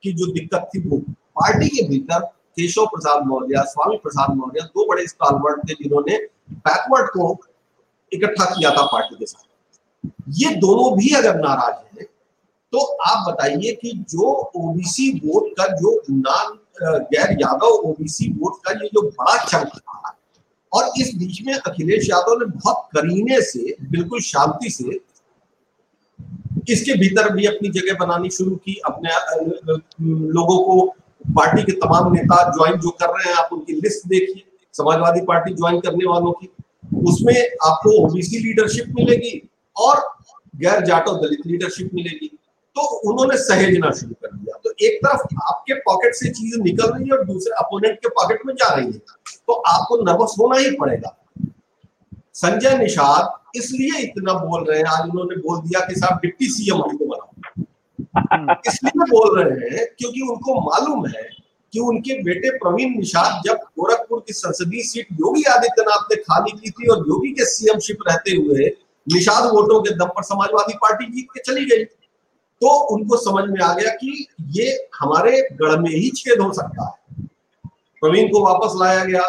[0.03, 0.97] की जो दिक्कत थी वो।
[1.37, 2.19] पार्टी के भीतर
[2.57, 6.17] केशव प्रसाद मौर्य स्वामी प्रसाद मौर्य, दो बड़े स्टॉलवर्ड थे जिन्होंने
[6.59, 7.37] बैकवर्ड को
[8.11, 12.05] इकट्ठा किया था पार्टी के साथ। ये दोनों भी अगर नाराज़ हैं
[12.73, 16.59] तो आप बताइए कि जो ओबीसी वोट का, जो नान
[17.07, 20.17] गैर यादव ओबीसी वोट का ये जो बड़ा चंक था,
[20.71, 24.99] और इस बीच में अखिलेश यादव ने बहुत करीने से, बिल्कुल शांति से
[26.69, 29.09] इसके भीतर भी अपनी जगह बनानी शुरू की, अपने
[30.31, 30.95] लोगों को
[31.29, 35.53] पार्टी के तमाम नेता ज्वाइन जो कर रहे हैं, आप उनकी लिस्ट देखिए, समाजवादी पार्टी
[35.53, 36.47] ज्वाइन करने वालों की।
[36.97, 40.15] उसमें आपको ओबीसी लीडरशिप मिलेगी और
[40.55, 42.39] गैर जाटो दलित लीडरशिप मिलेगी।
[42.75, 47.05] तो उन्होंने सहेजना शुरू कर दिया। तो एक तरफ़ आपके पॉकेट से चीज़ निकल रही
[47.05, 49.01] है और दूसरे अपोनेंट के पॉकेट में जा रही है।
[49.47, 51.17] तो आपको नर्वस होना ही पड़ेगा।
[52.33, 56.81] संजय निषाद इसलिए इतना बोल रहे हैं। आज उन्होंने बोल दिया कि साहब डिप्टी सीएम
[56.81, 57.32] हमको बनाओ
[58.15, 61.23] इसलिए बोल रहे हैं क्योंकि उनको मालूम है
[61.73, 66.69] कि उनके बेटे प्रवीण निषाद जब गोरखपुर की संसदीय सीट योगी आदित्यनाथ ने खाली की
[66.69, 68.67] थी और योगी के सीएम शिप रहते हुए
[69.07, 73.61] निषाद वोटों के दम पर समाजवादी पार्टी जीत के चली गई। तो उनको समझ में
[73.61, 74.67] आ गया कि ये
[74.99, 77.25] हमारे गढ़ में ही छेद हो सकता है।
[78.01, 79.23] प्रवीण को वापस लाया गया।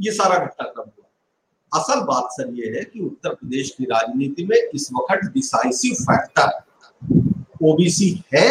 [0.00, 4.56] ये सारा घटनाक्रम हुआ। असल बात सर ये है कि उत्तर प्रदेश की राजनीति में
[4.56, 6.50] इस वक्त डिसाइसिव फैक्टर
[7.64, 8.48] ओबीसी है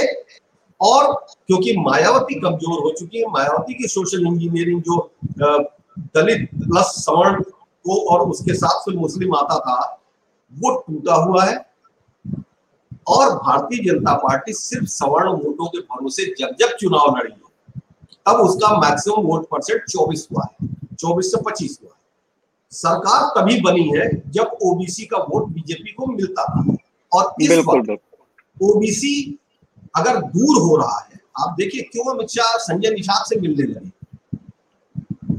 [0.82, 1.14] और
[1.48, 4.98] क्योंकि मायावती कमज़ोर हो चुकी है मायावती की सोशल इंजीनियरिंग जो
[6.16, 9.78] दलित प्लस सवर्ण को और उसके साथ फिर मुस्लिम आता था
[10.54, 11.56] वो टूटा हुआ है।
[13.08, 17.82] और भारतीय जनता पार्टी सिर्फ़ सवर्ण वोटों के भरोसे जब जब चुनाव लड़ी हो
[18.26, 22.02] तब उसका मैक्सिमम वोट परसेंट चौबीस हुआ है चौबीस से पच्चीस हुआ है।
[22.72, 26.76] सरकार तभी बनी है जब ओबीसी का वोट बीजेपी को मिलता था।
[27.12, 27.90] और इस वक्त
[28.66, 29.16] ओबीसी
[29.98, 33.92] अगर दूर हो रहा है, आप देखिए क्यों अमित शाह, संजय निषाद से मिलने लगे?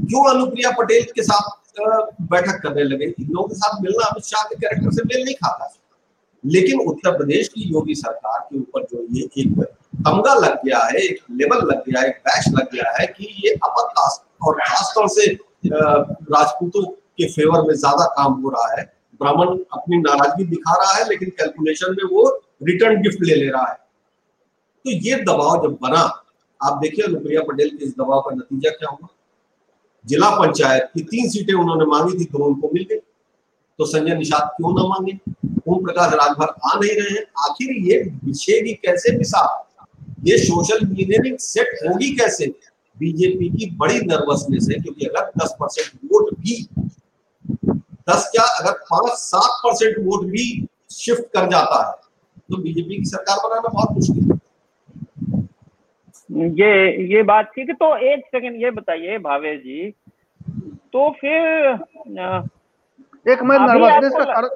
[0.06, 1.62] क्यों अनुप्रिया पटेल के साथ
[2.30, 3.04] बैठक करने लगे?
[3.04, 5.72] इन लोगों के साथ मिलना अमित शाह के कैरेक्टर से मेल नहीं खाता।
[6.44, 9.52] लेकिन उत्तर प्रदेश की योगी सरकार के ऊपर जो ये एक
[10.06, 13.28] तमगा लग गया है, एक लेवल लग गया है, एक बैश लग गया है कि
[13.44, 15.32] ये अपर कास्ट और खासतौर से
[15.66, 16.82] राजपूतों
[17.18, 18.84] के फेवर में ज़्यादा काम हो रहा है।
[19.20, 22.24] ब्राह्मण अपनी नाराज़गी दिखा रहा है, लेकिन कैलकुलेशन में वो
[22.60, 23.76] रिटर्न गिफ्ट ले ले रहा है।
[24.84, 26.02] तो ये दबाव जब बना,
[26.60, 29.08] आप देखिए अनुप्रिया पटेल के इस दबाव का नतीजा क्या हुआ?
[30.04, 32.98] जिला पंचायत की तीन सीटें उन्होंने मांगी थी तो उनको मिल गई।
[33.78, 35.18] तो संजय निषाद क्यों ना मांगे?
[35.68, 39.62] ओम प्रकाश राजभर आ नहीं रहे हैं। आखिर ये बिछेगी कैसे मिसाल
[40.28, 42.46] ये सोशल इंजीनियरिंग सेट होगी कैसे?
[42.96, 46.54] बीजेपी की बड़ी नर्वसनेस है, क्योंकि अगर 10 परसेंट वोट भी
[48.08, 52.03] 10 क्या, अगर पाँच सात परसेंट वोट भी शिफ्ट कर जाता है
[52.54, 54.38] तो बीजेपी की सरकार बनाना बहुत मुश्किल है।
[56.58, 56.72] ये
[57.12, 59.90] ये बात ठीक है। तो एक सेकंड ये बताइए भावे जी।
[60.92, 61.38] तो फिर
[63.26, 64.48] एक मैं नर्वसनेस का कारण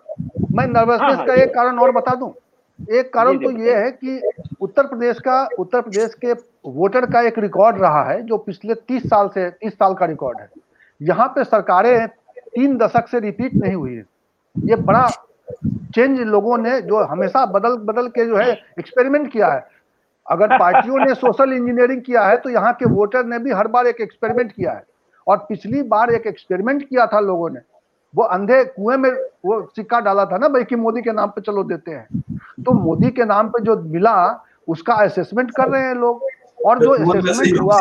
[0.57, 2.33] मैं नर्वसनेस हाँ, का हाँ, एक कारण और बता दूँ।
[2.79, 4.21] एक कारण तो ये है कि
[4.61, 6.33] उत्तर प्रदेश का उत्तर प्रदेश के
[6.73, 10.41] वोटर का एक रिकॉर्ड रहा है जो पिछले तीस साल से तीस साल का रिकॉर्ड
[10.41, 10.49] है।
[11.01, 14.05] यहाँ पे सरकारें तीन दशक से रिपीट नहीं हुई है।
[14.57, 15.07] ये बड़ा
[15.99, 19.67] चेंज लोगों ने जो हमेशा बदल बदल के जो है एक्सपेरिमेंट किया है।
[20.27, 23.87] अगर पार्टियों ने सोशल इंजीनियरिंग किया है तो यहाँ के वोटर ने भी हर बार
[23.87, 24.85] एक एक्सपेरिमेंट किया है।
[25.27, 27.61] और पिछली बार एक एक्सपेरिमेंट किया था लोगों ने।
[28.15, 29.11] वो अंधे कुएँ में
[29.47, 32.23] वो सिक्का डाला था ना भाई कि मोदी के नाम पे चलो देते हैं।
[32.65, 36.23] तो मोदी के नाम पे जो मिला, उसका असेसमेंट कर रहे हैं लोग।
[36.67, 37.79] और जो असेसमेंट हुआ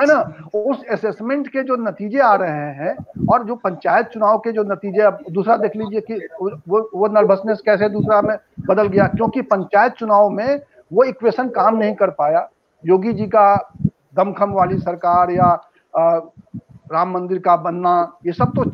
[0.00, 0.18] है ना?
[0.54, 2.94] उस असेसमेंट के जो नतीजे आ रहे हैं
[3.26, 7.60] और जो पंचायत चुनाव के जो नतीजे अब दूसरा देख लीजिए कि वो वो नर्वसनेस
[7.66, 8.36] कैसे दूसरा में
[8.68, 10.60] बदल गया क्योंकि पंचायत चुनाव में
[10.92, 12.48] वो इक्वेशन काम नहीं कर पाया।
[12.84, 13.72] योगी जी का
[14.16, 15.44] दमखम वाली सरकार या
[15.94, 16.18] आ,
[16.92, 17.92] राम मंदिर का बनना
[18.26, 18.64] ये सब तो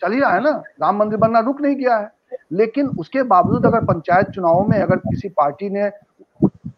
[0.00, 0.62] चल ही रहा है ना?
[0.82, 2.10] राम मंदिर बनना रुक नहीं गया है।
[2.52, 5.88] लेकिन उसके बावजूद अगर पंचायत चुनाव में अगर किसी पार्टी ने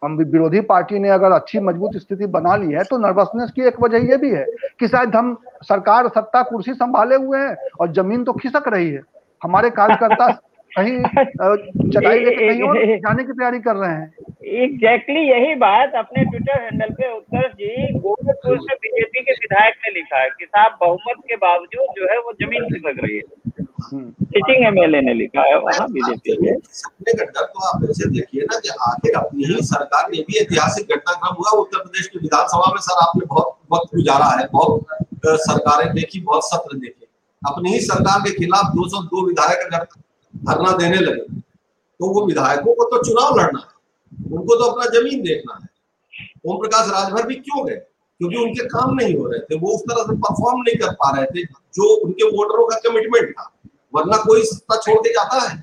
[0.02, 4.06] विरोधी पार्टी ने अगर अच्छी मज़बूत स्थिति बना ली है तो नर्वसनेस की एक वजह
[4.10, 4.44] यह भी है
[4.80, 9.02] कि शायद हम सरकार, सत्ता, कुर्सी संभाले हुए हैं और ज़मीन तो खिसक रही है।
[9.42, 10.26] हमारे कार्यकर्ता
[10.76, 10.98] कहीं
[11.92, 14.12] चटाई कहीं और जाने की तैयारी कर रहे हैं।
[14.64, 19.74] एग्जैक्टली exactly यही बात अपने ट्विटर हैंडल पे उत्तर जी गोरखपुर से बीजेपी के विधायक
[19.85, 23.22] ने लिखा है कि साहब बहुमत के बावजूद जो है वो ज़मीन खिसक रही है।
[24.24, 28.42] सिटिंग एमएलए ने लिखा है वहाँ बीजेपी के सपने का। डर तो आप ऐसे देखिए
[28.42, 32.72] ना कि आखिर अपनी ही सरकार ने भी ऐतिहासिक घटनाक्रम हुआ उत्तर प्रदेश की विधानसभा
[32.72, 34.87] में सर आपने बहुत वक्त गुजारा है बहुत
[35.46, 37.06] सरकारें देखी बहुत सत्र देखे।
[37.42, 39.87] अपनी ही सरकार के खिलाफ दो सौ दो विधायक अगर
[40.48, 41.40] धरना देने लगे।
[42.00, 45.68] तो वो विधायकों को तो चुनाव लड़ना है। उनको तो अपना ज़मीन देखना है।
[46.46, 47.76] ओम प्रकाश राजभर भी क्यों गए?
[48.20, 51.11] क्योंकि उनके काम नहीं हो रहे थे। वो उस तरह से परफॉर्म नहीं कर पा
[51.16, 53.53] रहे थे जो उनके वोटरों का कमिटमेंट था।
[53.94, 55.59] वरना कोई सत्ता छोड़ के जाता है।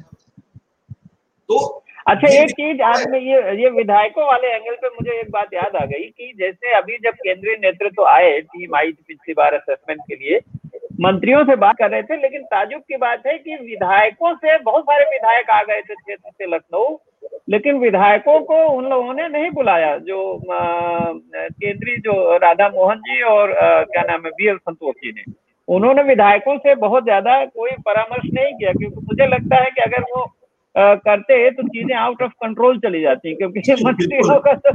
[1.49, 5.53] तो अच्छा एक चीज़ आज में ये ये विधायकों वाले एंगल पे मुझे एक बात
[5.53, 9.53] याद आ गई कि जैसे अभी जब केंद्रीय नेतृत्व तो आए टीम आई पिछली बार
[9.53, 10.39] असेसमेंट के लिए
[10.99, 14.83] मंत्रियों से बात कर रहे थे लेकिन ताजुब की बात है कि विधायकों से बहुत
[14.83, 16.97] सारे विधायक आ गए थे क्षेत्र से लखनऊ
[17.49, 23.51] लेकिन विधायकों को उन लोगों ने नहीं बुलाया जो केंद्रीय जो राधा मोहन जी और
[23.51, 25.33] आ, क्या नाम है बी एल संतोष जी ने।
[25.67, 30.01] उन्होंने विधायकों से बहुत ज़्यादा कोई परामर्श नहीं किया क्योंकि मुझे लगता है कि अगर
[30.01, 30.25] वो
[30.79, 34.71] करते तो चीज़ें आउट ऑफ़ कंट्रोल चली जाती है क्योंकि मंत्रियों का तो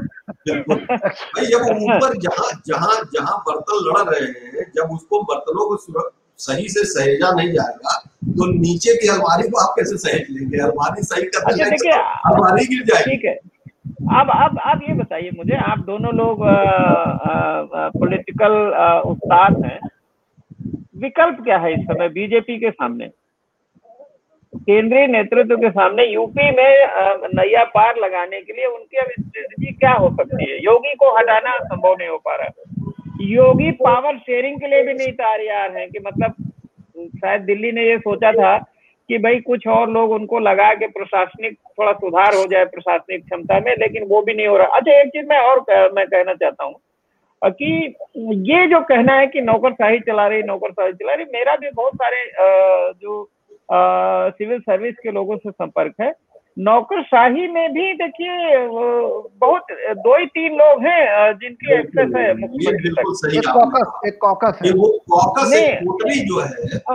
[0.47, 6.85] जब ऊपर जहाँ जहाँ जहाँ बर्तन लड़ रहे हैं जब उसको बर्तनों को सही से
[6.85, 10.59] सहेजा नहीं जाएगा तो नीचे की अलमारी को आप कैसे सहेज लेंगे?
[10.59, 13.35] अलमारी सही कर अच्छा अलमारी गिर जाएगी। ठीक है।
[14.21, 16.38] अब अब अब ये बताइए मुझे आप दोनों लोग
[17.99, 18.53] पॉलिटिकल
[19.11, 19.79] उस्ताद हैं।
[20.97, 23.11] विकल्प क्या है इस समय बीजेपी के सामने?
[24.55, 26.87] केंद्रीय नेतृत्व के सामने यूपी में
[27.35, 30.59] नैया पार लगाने के लिए उनकी अब स्ट्रेटजी क्या हो सकती है?
[30.65, 32.49] योगी को हटाना संभव नहीं हो पा रहा
[33.21, 36.35] योगी पावर शेयरिंग के लिए भी नहीं तैयार है कि मतलब
[37.17, 38.57] शायद दिल्ली ने ये सोचा था
[39.09, 43.61] कि भाई कुछ और लोग उनको लगा के प्रशासनिक थोड़ा सुधार हो जाए प्रशासनिक क्षमता
[43.61, 46.35] में लेकिन वो भी नहीं हो रहा। अच्छा एक चीज़ मैं और कह, मैं कहना
[46.35, 46.75] चाहता हूँ
[47.45, 47.95] कि
[48.53, 52.31] ये जो कहना है कि नौकरशाही चला रही नौकरशाही चला रही मेरा भी बहुत सारे
[53.03, 53.31] जो
[53.73, 56.13] सिविल सर्विस के लोगों से संपर्क है।
[56.57, 58.57] नौकरशाही में भी देखिए
[59.41, 59.67] बहुत
[59.99, 65.55] दो ही तीन लोग हैं जिनकी एक्सेस है। एक कॉकस एक कॉकस है। वो कॉकस
[66.27, 66.49] जो है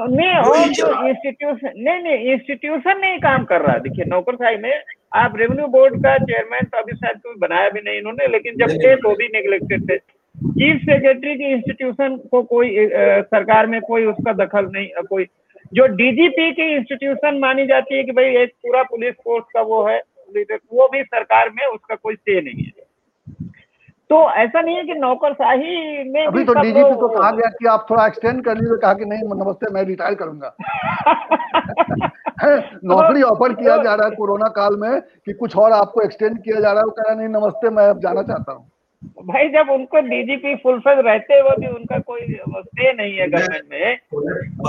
[0.09, 4.73] नहीं और जो इंस्टीट्यूशन नहीं नहीं इंस्टीट्यूशन नहीं काम कर रहा देखिए नौकरशाही में
[5.15, 8.77] आप रेवेन्यू बोर्ड का चेयरमैन तो अभी शायद कोई बनाया भी नहीं इन्होंने लेकिन जब
[8.83, 9.97] थे तो भी निगलेक्टेड थे।
[10.37, 15.23] चीफ सेक्रेटरी की इंस्टीट्यूशन को कोई सरकार में कोई उसका दखल नहीं कोई
[15.73, 19.87] जो डीजीपी की इंस्टीट्यूशन मानी जाती है कि भाई एक पूरा पुलिस फोर्स का वो
[19.87, 20.01] है
[20.73, 22.87] वो भी सरकार में उसका कोई से नहीं है।
[24.09, 27.87] तो ऐसा नहीं है कि नौकरशाही में अभी तो डीजीपी को कहा गया कि आप
[27.89, 30.55] थोड़ा एक्सटेंड कर लीजिए कहा कि नहीं नमस्ते मैं रिटायर करूँगा।
[32.83, 36.59] नौकरी ऑफ़र किया जा रहा है कोरोना काल में कि कुछ और आपको एक्सटेंड किया
[36.59, 38.69] जा रहा है वो कह रहा नहीं नमस्ते मैं अब जाना चाहता हूँ।
[39.23, 43.97] भाई जब उनको डीजीपी फुलफिल रहते हुए भी उनका कोई स्टे नहीं है गवर्नमेंट में।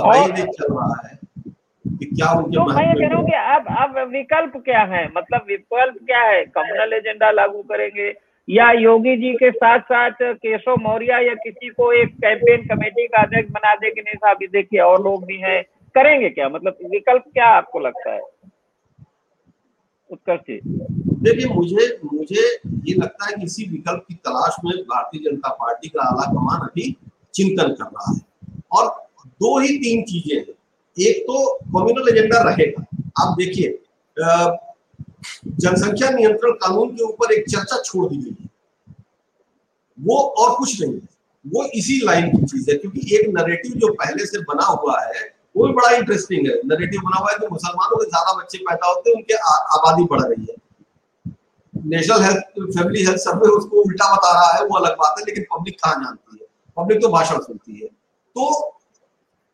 [0.03, 0.30] और
[2.55, 5.05] तो मैं कह रहा हूँ कि अब अब विकल्प क्या है?
[5.16, 6.45] मतलब विकल्प क्या है?
[6.45, 8.12] कम्युनल एजेंडा लागू करेंगे
[8.49, 13.22] या योगी जी के साथ साथ केशव मौर्य या किसी को एक कैंपेन कमेटी का
[13.22, 15.62] अध्यक्ष बना दे कि नहीं साहब देखिए और लोग भी हैं।
[15.95, 16.49] करेंगे क्या?
[16.49, 18.20] मतलब विकल्प क्या आपको लगता है?
[20.11, 20.61] उत्तर से
[21.19, 22.43] देखिए मुझे मुझे
[22.87, 26.61] ये लगता है कि इसी विकल्प की तलाश में भारतीय जनता पार्टी का आला कमान
[26.61, 26.91] अभी
[27.35, 28.21] चिंतन कर रहा है।
[28.73, 28.89] और
[29.27, 30.45] दो ही तीन चीज़ें हैं।
[30.97, 32.85] एक तो कम्युनल एजेंडा रहेगा।
[33.23, 33.79] आप देखिए
[35.57, 38.49] जनसंख्या नियंत्रण कानून के ऊपर एक चर्चा छोड़ दी गई है।
[39.99, 41.09] वो और कुछ नहीं है।
[41.45, 45.21] वो इसी लाइन की चीज़ है, क्योंकि एक नरेटिव जो पहले से बना हुआ है,
[45.57, 48.89] वो भी बड़ा इंटरेस्टिंग है। नरेटिव बना हुआ है कि मुसलमानों के ज़्यादा बच्चे पैदा
[48.89, 49.35] होते हैं, उनके
[49.77, 50.57] आबादी बढ़ रही है।
[51.89, 52.43] National health
[52.78, 55.95] family health survey उसको उल्टा बता रहा है, वो अलग बात है, लेकिन पब्लिक कहाँ
[55.95, 56.47] जानती है?
[56.76, 57.86] पब्लिक तो भाषण सुनती है।
[58.36, 58.74] तो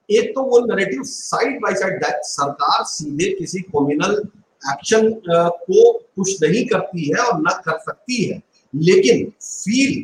[0.09, 4.17] एक तो वो नरेटिव साइड बाय साइड सरकार सीधे किसी कम्युनल
[4.65, 8.41] एक्शन को पुश नहीं करती है और न कर सकती है।
[8.75, 9.95] लेकिन फील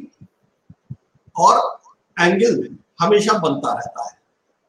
[1.37, 1.59] और
[2.21, 4.19] एंगल में हमेशा बनता रहता है।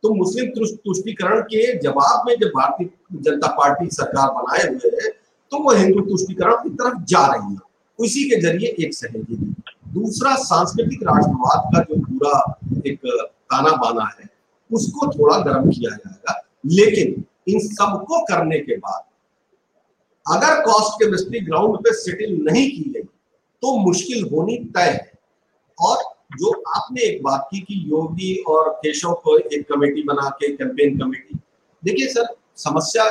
[0.04, 2.90] तो मुस्लिम तुष्टिकरण के जवाब में जब भारतीय
[3.22, 5.10] जनता पार्टी सरकार बनाए हुए है
[5.52, 7.60] तो वो हिंदू तुष्टिकरण की तरफ़ जा रही है।
[8.00, 9.36] उसी के ज़रिए एक सहयोगी
[9.94, 13.00] दूसरा, सांस्कृतिक राष्ट्रवाद का जो पूरा एक
[13.52, 14.30] ताना बाना है,
[14.70, 19.04] उसको थोड़ा गर्म किया जाएगा। लेकिन इन सबको करने के बाद,
[20.26, 25.12] अगर कॉस्ट केमिस्ट्री ग्राउंड पे सेटल नहीं की गई तो मुश्किल होनी तय है।
[25.78, 25.98] और
[26.32, 30.98] जो आपने एक बात की कि योगी और केशव को एक कमेटी बना के कैंपेन
[31.00, 31.40] कमेटी
[31.84, 33.06] देखिए सर, समस्या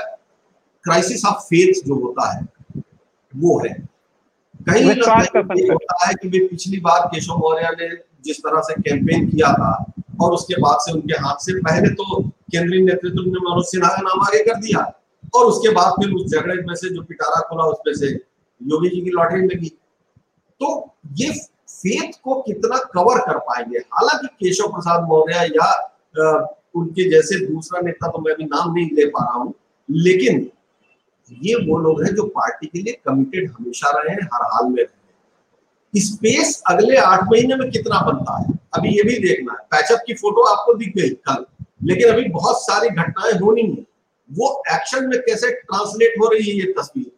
[0.85, 2.83] क्राइसिस ऑफ़ फेथ जो होता है
[3.33, 3.74] वो है।
[4.68, 7.89] कहीं ना कहीं होता है कि वे पिछली बार केशव मौर्य ने
[8.24, 9.72] जिस तरह से कैंपेन किया था
[10.20, 14.03] और उसके बाद से उनके हाथ से पहले तो केंद्रीय नेतृत्व ने मनोज सिन्हा का
[14.03, 14.81] नाम आगे कर दिया
[15.35, 18.12] और उसके बाद फिर उस झगड़े में से जो पिटारा खुला उसमें से
[18.61, 19.68] योगी जी की लॉटरी लगी।
[20.61, 20.68] तो
[21.16, 21.31] ये
[21.70, 23.78] फेथ को कितना कवर कर पाएँगे?
[23.78, 25.68] हालाँकि केशव प्रसाद मौर्य या
[26.74, 29.55] उनके जैसे दूसरा नेता तो मैं अभी नाम नहीं ले पा रहा हूँ
[29.89, 30.51] लेकिन
[31.33, 34.83] ये वो लोग हैं जो पार्टी के लिए कमिटेड हमेशा रहे हैं, हर हाल में
[34.83, 38.59] रहे स्पेस अगले आठ महीने में कितना बनता है?
[38.74, 41.45] अभी ये भी देखना है। पैचअप की फ़ोटो आपको दिख गई कल,
[41.83, 43.87] लेकिन अभी बहुत सारी घटनाएँ होनी है।
[44.33, 47.12] वो एक्शन में कैसे ट्रांसलेट हो रही है ये तस्वीर?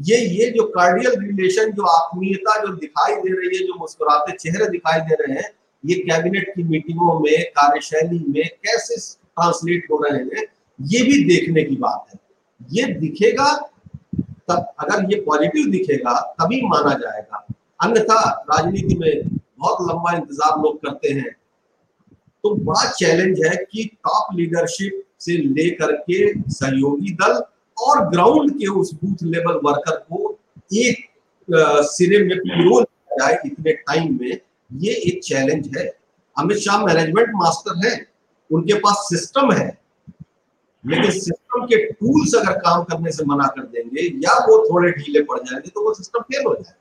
[0.00, 4.70] ये ये जो कार्डियल रिलेशन जो आत्मीयता जो दिखाई दे रही है, जो मुस्कुराते चेहरे
[4.70, 5.50] दिखाई दे रहे हैं,
[5.86, 10.46] ये कैबिनेट की मीटिंगों में, कार्यशैली में कैसे ट्रांसलेट हो रहे हैं,
[10.82, 12.27] ये भी देखने की बात है।
[12.68, 13.52] ये दिखेगा,
[14.48, 17.44] तब अगर ये पॉजिटिव दिखेगा, तभी माना जाएगा।
[17.82, 21.30] अन्यथा राजनीति में बहुत लंबा इंतज़ार लोग करते हैं।
[22.44, 26.18] तो बड़ा चैलेंज है कि टॉप लीडरशिप से लेकर के
[26.50, 27.42] सहयोगी दल
[27.76, 30.38] और ग्राउंड के उस बूथ लेवल वर्कर को
[30.76, 31.06] एक
[31.88, 34.38] सिरे में पिरो जाए इतने टाइम में,
[34.70, 35.84] ये एक चैलेंज है।
[36.36, 37.94] अमित शाह मैनेजमेंट मास्टर है,
[38.50, 39.68] उनके पास सिस्टम है।
[40.88, 45.22] लेकिन सिस्टम के टूल्स अगर काम करने से मना कर देंगे या वो थोड़े ढीले
[45.22, 46.76] पड़ जाएँगे तो वो सिस्टम फेल हो जाएगा।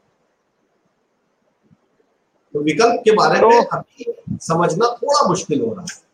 [2.55, 4.05] तो विकल्प के बारे तो, में अभी
[4.43, 6.05] समझना थोड़ा मुश्किल हो रहा है।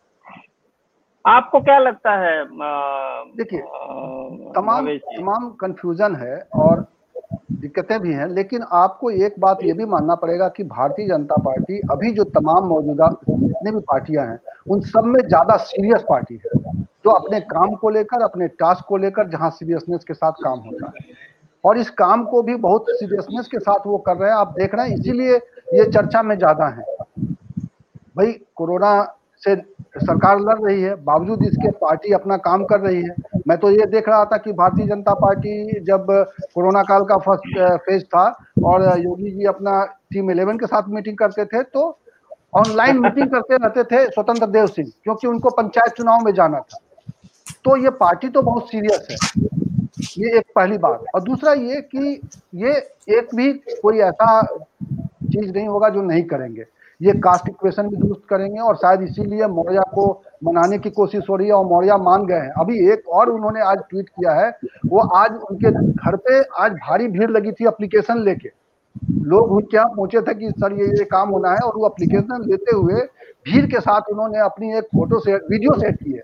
[1.24, 2.44] आपको क्या लगता है
[3.36, 3.60] देखिए
[4.54, 6.86] तमाम तमाम कंफ्यूजन है और
[7.52, 11.78] दिक्कतें भी हैं लेकिन आपको एक बात ये भी मानना पड़ेगा कि भारतीय जनता पार्टी
[11.92, 14.38] अभी जो तमाम मौजूदा जितने भी पार्टियाँ हैं
[14.70, 18.96] उन सब में ज़्यादा सीरियस पार्टी है। जो अपने काम को लेकर, अपने टास्क को
[18.96, 21.12] लेकर जहाँ सीरियसनेस के साथ काम होता है।
[21.64, 24.74] और इस काम को भी बहुत सीरियसनेस के साथ वो कर रहे हैं। आप देख
[24.74, 25.36] रहे हैं, इसीलिए
[25.74, 26.84] ये चर्चा में ज़्यादा है।
[28.16, 29.02] भाई, कोरोना
[29.42, 29.54] से
[29.96, 33.14] सरकार लड़ रही है, बावजूद इसके पार्टी अपना काम कर रही है।
[33.48, 36.06] मैं तो ये देख रहा था कि भारतीय जनता पार्टी जब
[36.54, 38.24] कोरोना काल का फ़र्स्ट फ़ेज़ था
[38.64, 41.86] और योगी जी अपना टीम इलेवन के साथ मीटिंग करते थे तो
[42.56, 46.78] ऑनलाइन मीटिंग करते रहते थे स्वतंत्र देव सिंह, क्योंकि उनको पंचायत चुनाव में जाना था।
[47.64, 49.16] तो ये पार्टी तो बहुत सीरियस है।
[50.18, 52.20] ये एक पहली बात। और दूसरा ये कि
[52.56, 52.72] ये
[53.18, 56.64] एक भी कोई ऐसा चीज़ नहीं होगा जो नहीं करेंगे।
[57.00, 60.06] ये कास्ट इक्वेशन भी दुरुस्त करेंगे और शायद इसीलिए मौर्या को
[60.44, 63.60] मनाने की कोशिश हो रही है और मौर्या मान गए हैं। अभी एक और उन्होंने
[63.62, 64.50] आज ट्वीट किया है,
[64.86, 68.50] वो आज उनके घर पे आज भारी भीड़ लगी थी अप्लीकेशन लेके।
[69.24, 72.44] लोग उनके यहाँ पहुँचे थे कि सर ये ये काम होना है और वो अप्लीकेशन
[72.50, 73.00] लेते हुए
[73.46, 76.22] भीड़ के साथ उन्होंने अपनी एक फ़ोटो से वीडियो सेट की है।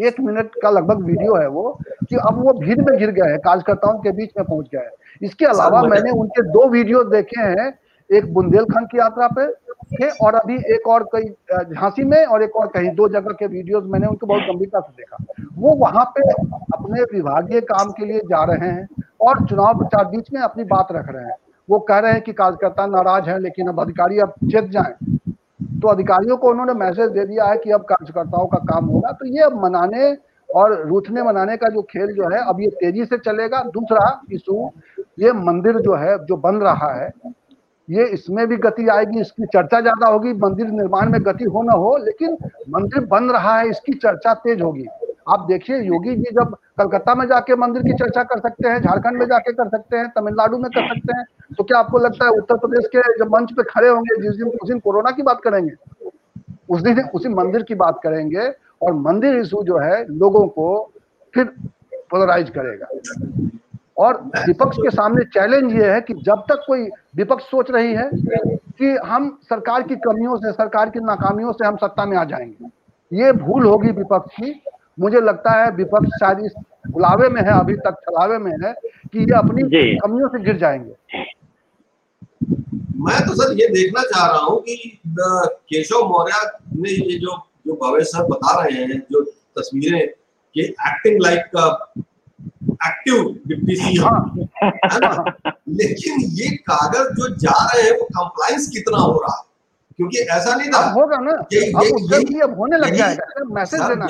[0.00, 1.78] एक मिनट का लगभग वीडियो है वो
[2.08, 4.90] कि अब वो भीड़ में गिर गए हैं कार्यकर्ताओं के बीच में पहुँच गए हैं।
[5.22, 7.72] इसके अलावा मैंने उनके दो वीडियो देखे हैं
[8.10, 9.46] एक बुंदेलखंड की यात्रा पे
[9.92, 11.28] थे और अभी एक और कई
[11.64, 14.92] झांसी में और एक और कहीं दो जगह के वीडियोस मैंने उनको बहुत गंभीरता से
[14.92, 18.88] देखा। वो वहाँ पे अपने विभागीय काम के लिए जा रहे हैं
[19.20, 21.36] और चुनाव प्रचार बीच में अपनी बात रख रहे हैं।
[21.68, 24.94] वो कह रहे हैं कि कार्यकर्ता नाराज़ है लेकिन अब अधिकारी अब चेत जाए।
[25.72, 29.26] तो अधिकारियों को उन्होंने मैसेज दे दिया है कि अब कार्यकर्ताओं का काम होगा। तो
[29.28, 30.12] ये मनाने
[30.48, 34.70] और रूठने मनाने का जो खेल जो है, अब ये तेज़ी से चलेगा। दूसरा इशू
[35.20, 37.10] ये मंदिर जो है, जो बन रहा है,
[37.88, 41.72] ये इसमें भी गति आएगी, इसकी चर्चा ज़्यादा होगी, मंदिर निर्माण में गति हो ना
[41.74, 42.36] हो, लेकिन
[42.70, 44.86] मंदिर बन रहा है, इसकी चर्चा तेज होगी।
[45.30, 49.18] आप देखिए, योगी जी जब कलकत्ता में जाके मंदिर की चर्चा कर सकते हैं, झारखंड
[49.18, 51.24] में जाके कर सकते हैं, तमिलनाडु में कर सकते हैं
[51.56, 54.48] तो क्या आपको लगता है उत्तर प्रदेश के जब मंच पे खड़े होंगे, जिस दिन,
[54.48, 55.72] उस दिन कोरोना की बात करेंगे?
[56.70, 58.48] उस दिन, उसी मंदिर की बात करेंगे
[58.82, 60.90] और मंदिर इशू जो है, लोगों को
[61.34, 61.44] फिर
[62.10, 62.86] पोलराइज करेगा।
[63.98, 64.16] और
[64.46, 68.96] विपक्ष के सामने चैलेंज ये है कि जब तक कोई विपक्ष सोच रही है कि
[69.06, 72.68] हम सरकार की कमियों से, सरकार की नाकामियों से हम सत्ता में आ जाएँगे,
[73.12, 74.62] ये भूल होगी विपक्ष की
[74.98, 76.52] मुझे लगता है विपक्ष शायद इस
[76.90, 78.72] बुलावे में है अभी तक छलावे में है
[79.12, 79.62] कि ये अपनी
[79.98, 81.24] कमियों से गिर जाएँगे।
[83.04, 86.32] मैं तो सर ये देखना चाह रहा हूँ कि केशव मौर्य
[86.74, 87.36] ने ये जो
[87.66, 89.22] जो भवेश सर बता रहे हैं जो
[89.58, 90.06] तस्वीरें
[90.54, 91.38] कि acting like
[92.86, 94.70] active deputy CM है।
[95.00, 95.24] ना?
[95.68, 99.42] लेकिन ये कागज़ जो जा रहे हैं वो कंप्लाइंस कितना हो रहा है?
[99.96, 104.06] क्योंकि ऐसा नहीं था होगा ना। ये, ये, ये, अब होने लग जाएगा। मैसेज देना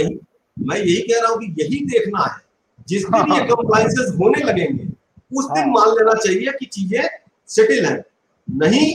[0.61, 2.38] मैं यही कह रहा हूँ कि यही देखना है
[2.88, 4.88] जिस दिन ये कंप्लाइंसेस हाँ, हाँ। होने लगेंगे
[5.32, 7.08] उस दिन हाँ। मान लेना चाहिए कि चीज़ें
[7.48, 8.02] सेटिल हैं
[8.48, 8.90] नहीं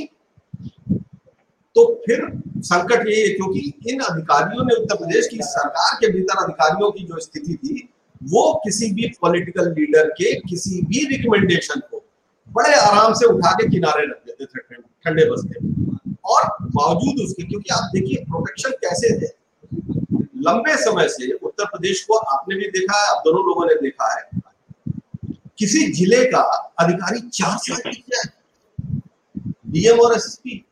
[1.76, 2.22] तो फिर
[2.64, 3.60] संकट यही है क्योंकि
[3.90, 7.88] इन अधिकारियों ने उत्तर प्रदेश की सरकार के भीतर अधिकारियों की जो स्थिति थी
[8.24, 12.04] वो किसी भी पॉलिटिकल लीडर के किसी भी रिकमेंडेशन को
[12.50, 15.64] बड़े आराम से उठा के किनारे रख देते थे ठंडे बस्ते
[16.26, 19.32] और बावजूद उसके क्योंकि आप देखिए प्रोटेक्शन कैसे है
[20.48, 24.14] लंबे समय से उत्तर प्रदेश को आपने भी देखा है आप दोनों लोगों ने देखा
[24.16, 24.24] है।
[25.60, 26.42] किसी ज़िले का
[26.80, 28.22] अधिकारी चार साल किया
[29.68, 30.64] डीएम और एसएसपी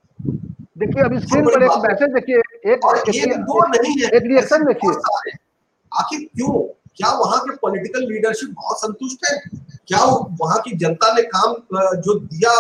[0.77, 2.37] देखिए अभी स्क्रीन पर एक मैसेज देखिए
[2.73, 2.79] एक
[3.15, 4.93] एक दो नहीं है। एक रिएक्शन देखिए।
[5.91, 6.53] आखिर क्यों?
[6.97, 9.37] क्या वहाँ के पॉलिटिकल लीडरशिप बहुत संतुष्ट है?
[9.87, 10.03] क्या
[10.41, 11.53] वहाँ की जनता ने काम
[12.01, 12.51] जो दिया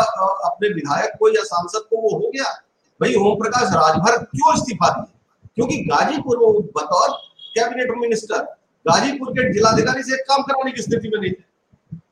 [0.47, 2.51] अपने विधायक को या सांसद को वो हो गया?
[2.99, 5.12] भाई ओम प्रकाश राजभर क्यों इस्तीफा दिया?
[5.57, 6.37] क्योंकि गाजीपुर
[6.77, 7.09] बतौर
[7.55, 8.43] कैबिनेट मिनिस्टर
[8.85, 11.51] गाजीपुर के जिलाधिकारी से काम कराने की स्थिति में नहीं थे।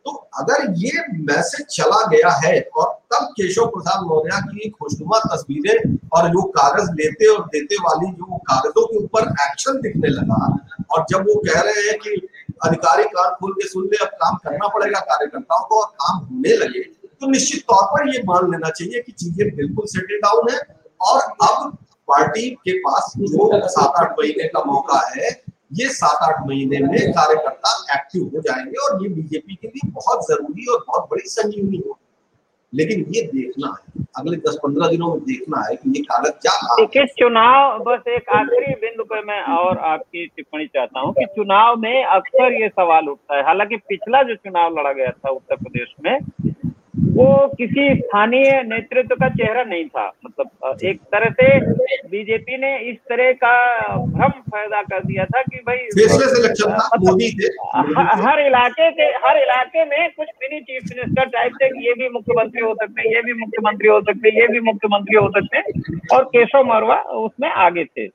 [0.05, 5.97] तो अगर ये मैसेज चला गया है और तब केशव प्रसाद मौर्य की खुशनुमा तस्वीरें
[6.13, 10.39] और जो कागज़ लेते और देते वाली जो कागजों के ऊपर एक्शन दिखने लगा
[10.91, 12.15] और जब वो कह रहे हैं कि
[12.65, 16.55] अधिकारी कान खोल के सुन ले, अब काम करना पड़ेगा, कार्यकर्ताओं को और काम होने
[16.57, 20.59] लगे तो निश्चित तौर पर ये मान लेना चाहिए कि चीज़ें बिल्कुल सेटल डाउन है
[21.01, 21.77] और अब
[22.11, 25.29] पार्टी के पास जो सात आठ महीने का मौका है,
[25.71, 30.25] ये सात आठ महीने में कार्यकर्ता एक्टिव हो जाएँगे और ये बीजेपी के लिए बहुत
[30.27, 31.97] ज़रूरी और बहुत बड़ी संजीवनी हो
[32.73, 36.51] लेकिन ये देखना है, अगले दस पंद्रह दिनों में देखना है कि ये कागज़ क्या
[36.75, 41.75] देखिए, चुनाव, बस एक आखिरी बिंदु पर मैं और आपकी टिप्पणी चाहता हूँ कि चुनाव
[41.79, 45.93] में अक्सर ये सवाल उठता है। हालाँकि पिछला जो चुनाव लड़ा गया था उत्तर प्रदेश
[46.03, 46.17] में
[46.93, 51.47] वो किसी स्थानीय नेतृत्व का चेहरा नहीं था। मतलब एक तरह से
[52.09, 53.53] बीजेपी ने इस तरह का
[53.97, 55.77] भ्रम पैदा कर दिया था कि भाई
[56.95, 57.19] मतलब
[58.23, 62.61] हर इलाके के हर इलाके में कुछ मिनी चीफ मिनिस्टर टाइप थे ये भी मुख्यमंत्री
[62.61, 65.99] हो सकते हैं ये भी मुख्यमंत्री हो सकते हैं ये भी मुख्यमंत्री हो सकते हैं
[66.13, 68.05] और केशव मरवा उसमें आगे थे।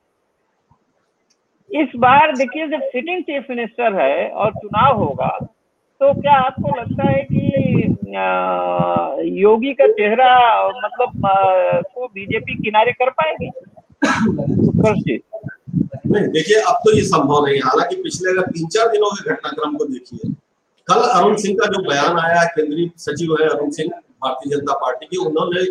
[1.71, 5.37] इस बार देखिए जब सिटिंग चीफ मिनिस्टर है और चुनाव होगा
[6.01, 7.45] तो क्या आपको लगता है कि
[9.43, 10.27] योगी का चेहरा
[10.69, 11.27] मतलब
[11.95, 13.51] को बीजेपी किनारे कर पाएगी?
[16.07, 19.77] नहीं देखिए अब तो ये संभव नहीं हालाँकि पिछले अगर तीन चार दिनों के घटनाक्रम
[19.77, 20.33] को देखिए
[20.89, 24.75] कल अरुण सिंह का जो बयान आया है केंद्रीय सचिव है अरुण सिंह भारतीय जनता
[24.75, 25.65] पार्टी के उन्होंने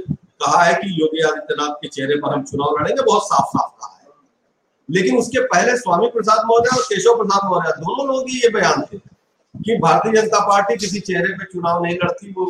[0.43, 3.97] कहा है कि योगी आदित्यनाथ के चेहरे पर हम चुनाव लड़ेंगे बहुत साफ़ साफ़ कहा
[4.01, 4.07] है।
[4.89, 8.81] लेकिन उसके पहले स्वामी प्रसाद मौर्य और केशव प्रसाद मौर्य दोनों लोग ही ये बयान
[8.81, 8.97] थे
[9.57, 12.45] कि भारतीय जनता पार्टी किसी चेहरे पे चुनाव नहीं लड़ती, वो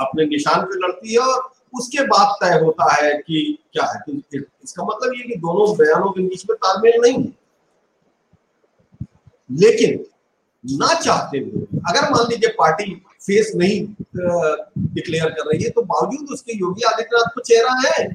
[0.00, 4.44] अपने निशान पे लड़ती है और उसके बाद तय होता है कि क्या है। कि
[4.64, 7.32] इसका मतलब ये कि दोनों बयानों के बीच में तालमेल नहीं है।
[9.50, 10.04] लेकिन
[10.64, 13.80] ना चाहते हुए, अगर मान लीजिए पार्टी फेस नहीं
[14.94, 18.06] डिक्लेयर कर रही है तो बावजूद उसके योगी आदित्यनाथ को चेहरा है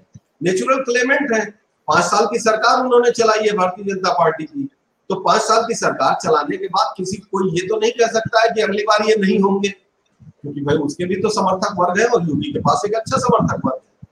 [0.44, 1.46] नेचुरल क्लेमेंट है।
[1.88, 4.70] पाँच साल की सरकार उन्होंने चलाई है भारतीय जनता पार्टी की।
[5.12, 8.42] तो पाँच साल की सरकार चलाने के बाद किसी कोई ये तो नहीं कह सकता
[8.42, 12.06] है कि अगली बार ये नहीं होंगे। क्योंकि भाई उसके भी तो समर्थक वर्ग है
[12.08, 14.10] और यूपी के पास एक अच्छा समर्थक वर्ग है।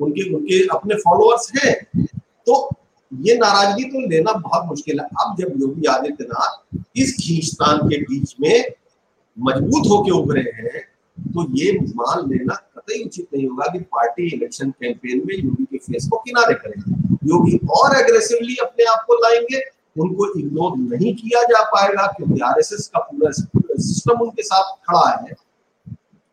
[0.00, 2.04] उनके उनके अपने फॉलोअर्स हैं।
[2.46, 2.68] तो
[3.12, 8.34] ये नाराज़गी तो लेना बहुत मुश्किल है। अब जब योगी आदित्यनाथ इस खींचतान के बीच
[8.40, 8.72] में
[9.36, 10.80] मज़बूत होके उभरे हैं
[11.18, 15.78] तो ये मान लेना कतई उचित नहीं होगा कि पार्टी इलेक्शन कैंपेन में योगी के
[15.78, 19.60] फेस को किनारे करेंगे। योगी और एग्रेसिवली अपने आप को लाएँगे
[19.96, 25.34] उनको इग्नोर नहीं किया जा पाएगा क्योंकि आरएसएस का पूरा सिस्टम उनके साथ खड़ा है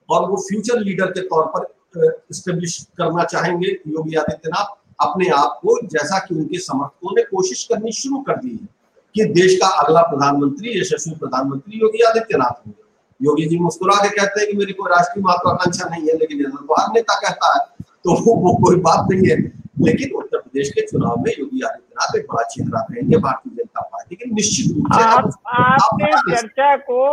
[0.09, 5.79] और वो फ्यूचर लीडर के तौर पर स्टेब्लिश करना चाहेंगे योगी आदित्यनाथ अपने आप को
[5.87, 8.67] जैसा कि उनके समर्थकों ने कोशिश करनी शुरू कर दी है
[9.15, 12.83] कि देश का अगला प्रधानमंत्री, यशस्वी प्रधानमंत्री योगी आदित्यनाथ होंगे
[13.21, 17.19] योगी जी मुस्कुरा के कहते हैं कि मेरी कोई राष्ट्रीय महत्वाकांक्षा नहीं है, लेकिन नेता
[17.19, 19.37] कहता है तो वो कोई बात नहीं है।
[19.81, 24.15] लेकिन उत्तर प्रदेश के चुनाव में योगी आदित्यनाथ एक बड़ा चेहरा रहेंगे भारतीय जनता पार्टी
[24.15, 27.03] के निश्चित रूप से। आप, आपने चर्चा को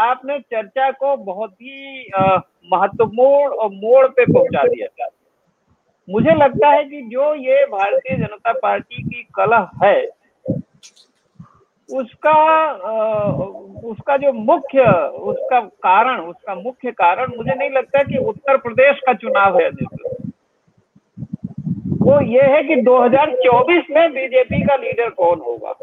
[0.00, 2.10] आपने चर्चा को बहुत ही
[2.72, 5.08] महत्वपूर्ण और मोड़ पे पहुँचा दिया। था
[6.08, 9.98] मुझे लगता है कि जो ये भारतीय जनता पार्टी की कला है
[11.88, 12.32] उसका
[13.90, 14.82] उसका जो मुख्य
[15.30, 19.70] उसका कारण उसका मुख्य कारण मुझे नहीं लगता कि उत्तर प्रदेश का चुनाव है।
[22.02, 25.74] वो ये है कि 2024 में बीजेपी का लीडर कौन होगा?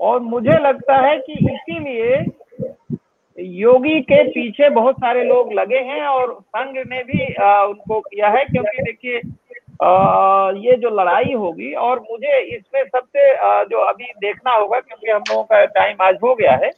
[0.00, 2.24] और मुझे लगता है कि इसीलिए
[3.38, 8.28] योगी के पीछे बहुत सारे लोग लगे हैं और संघ ने भी आ, उनको किया
[8.28, 9.20] है क्योंकि देखिए
[10.60, 13.32] ये जो लड़ाई होगी और मुझे इसमें सबसे
[13.64, 16.70] जो अभी देखना होगा क्योंकि हम लोगों का टाइम आज हो गया है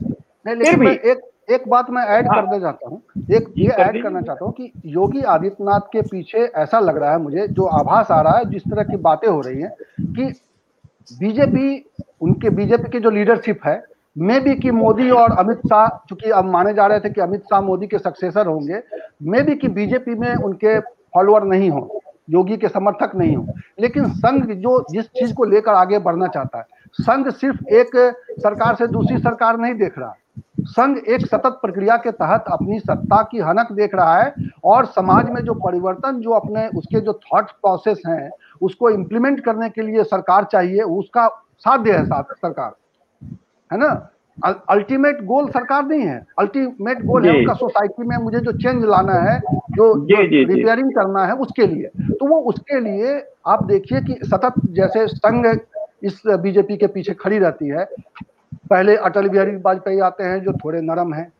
[0.46, 1.20] नहीं, फिर भी एक
[1.54, 3.00] एक बात मैं ऐड हाँ, करना चाहता हूँ।
[3.36, 7.18] एक ये ऐड करना चाहता हूँ कि योगी आदित्यनाथ के पीछे ऐसा लग रहा है
[7.22, 10.32] मुझे जो आभास आ रहा है जिस तरह की बातें हो रही हैं कि
[11.20, 11.84] बीजेपी
[12.22, 13.82] उनके बीजेपी की जो लीडरशिप है
[14.16, 17.42] मे भी कि मोदी और अमित शाह चूँकि अब माने जा रहे थे कि अमित
[17.42, 18.82] शाह मोदी के सक्सेसर होंगे
[19.22, 22.00] मे भी कि बीजेपी में उनके फॉलोअर नहीं हो
[22.30, 23.46] योगी के समर्थक नहीं हो।
[23.80, 26.64] लेकिन संघ जो जिस चीज़ को लेकर आगे बढ़ना चाहता है
[26.98, 27.96] संघ सिर्फ़ एक
[28.38, 30.14] सरकार से दूसरी सरकार नहीं देख रहा
[30.64, 34.34] संघ एक सतत प्रक्रिया के तहत अपनी सत्ता की हनक देख रहा है
[34.64, 38.30] और समाज में जो परिवर्तन जो अपने उसके जो थॉट प्रोसेस हैं
[38.62, 42.74] उसको इम्प्लीमेंट करने के लिए सरकार चाहिए उसका साध्य है साथ सरकार।
[43.72, 44.08] है ना?
[44.70, 49.14] अल्टीमेट गोल सरकार नहीं है। अल्टीमेट गोल है उनका सोसाइटी में मुझे जो चेंज लाना
[49.14, 49.38] है
[49.70, 55.06] जो रिपेयरिंग करना है उसके लिए। तो वो उसके लिए आप देखिए कि सतत जैसे
[55.06, 55.58] संघ
[56.02, 57.84] इस बीजेपी के पीछे खड़ी रहती है
[58.70, 61.32] पहले अटल बिहारी वाजपेयी आते हैं जो थोड़े नरम हैं।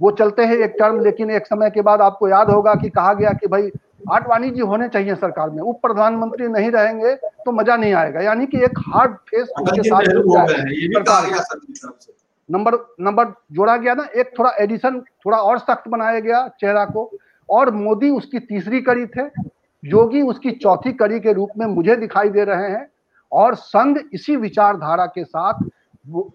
[0.00, 3.12] वो चलते हैं एक टर्म लेकिन एक समय के बाद आपको याद होगा कि कहा
[3.14, 3.70] गया कि भाई
[4.10, 8.46] आडवाणी जी होने चाहिए सरकार में। उप प्रधानमंत्री नहीं रहेंगे तो मज़ा नहीं आएगा। यानी
[8.46, 10.02] कि एक हार्ड फेस उनके साथ
[12.48, 17.10] नंबर नंबर जोड़ा गया ना एक थोड़ा एडिशन थोड़ा और सख्त बनाया गया चेहरा को।
[17.48, 19.22] और मोदी उसकी तीसरी कड़ी थे
[19.82, 22.86] योगी उसकी चौथी कड़ी के रूप में मुझे दिखाई दे रहे हैं।
[23.32, 25.62] और संघ इसी विचारधारा के साथ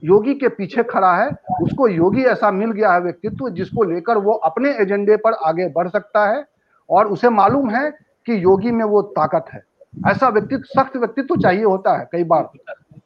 [0.04, 1.30] योगी के पीछे खड़ा है,
[1.62, 5.88] उसको योगी ऐसा मिल गया है व्यक्तित्व जिसको लेकर वो अपने एजेंडे पर आगे बढ़
[5.88, 6.46] सकता है
[6.90, 7.90] और उसे मालूम है
[8.26, 9.64] कि योगी में वो ताकत है।
[10.08, 12.50] ऐसा व्यक्तित्व सख्त व्यक्तित्व चाहिए होता है कई बार।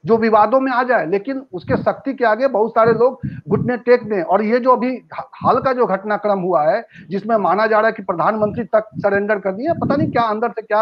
[0.07, 4.03] जो विवादों में आ जाए, लेकिन उसके शक्ति के आगे बहुत सारे लोग घुटने टेक
[4.09, 7.87] दें और ये जो अभी हाल का जो घटनाक्रम हुआ है, जिसमें माना जा रहा
[7.87, 10.81] है कि प्रधानमंत्री तक सरेंडर कर दिए पता नहीं क्या अंदर से क्या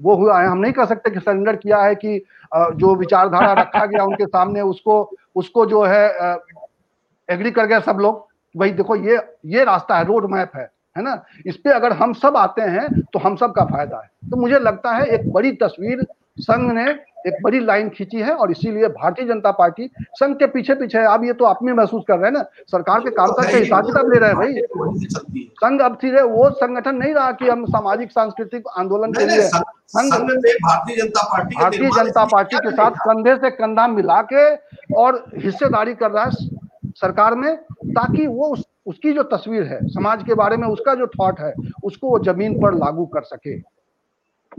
[0.00, 2.18] वो हुआ है। हम नहीं कह सकते कि सरेंडर किया है कि
[2.52, 6.36] जो विचारधारा रखा गया उनके सामने, उसको उसको जो है
[7.28, 11.02] एग्री कर गए सब लोग। भाई देखो, ये ये रास्ता है रोड मैप है है
[11.02, 11.22] ना?
[11.46, 14.58] इस पे अगर हम सब आते हैं तो हम सब का फ़ायदा है। तो मुझे
[14.58, 16.06] लगता है, एक बड़ी तस्वीर
[16.38, 16.90] संघ ने
[17.26, 21.04] एक बड़ी लाइन खींची है और इसीलिए भारतीय जनता पार्टी संघ के पीछे पीछे है।
[21.06, 22.42] आप ये तो आप में महसूस कर रहे हैं ना?
[22.68, 24.52] सरकार के कामकाज का हिसाब किताब ले रहे हैं भाई?
[25.62, 30.12] संघ अब सीधे वो संगठन नहीं रहा कि हम सामाजिक सांस्कृतिक आंदोलन के लिए संघ
[30.12, 34.48] भारतीय जनता पार्टी भारतीय जनता पार्टी के साथ कंधे से कंधा मिला के
[34.94, 36.30] और हिस्सेदारी कर रहा है
[36.96, 41.06] सरकार में ताकि वो उस, उसकी जो तस्वीर है समाज के बारे में उसका जो
[41.08, 41.52] थॉट है
[41.84, 43.58] उसको वो ज़मीन पर लागू कर सके।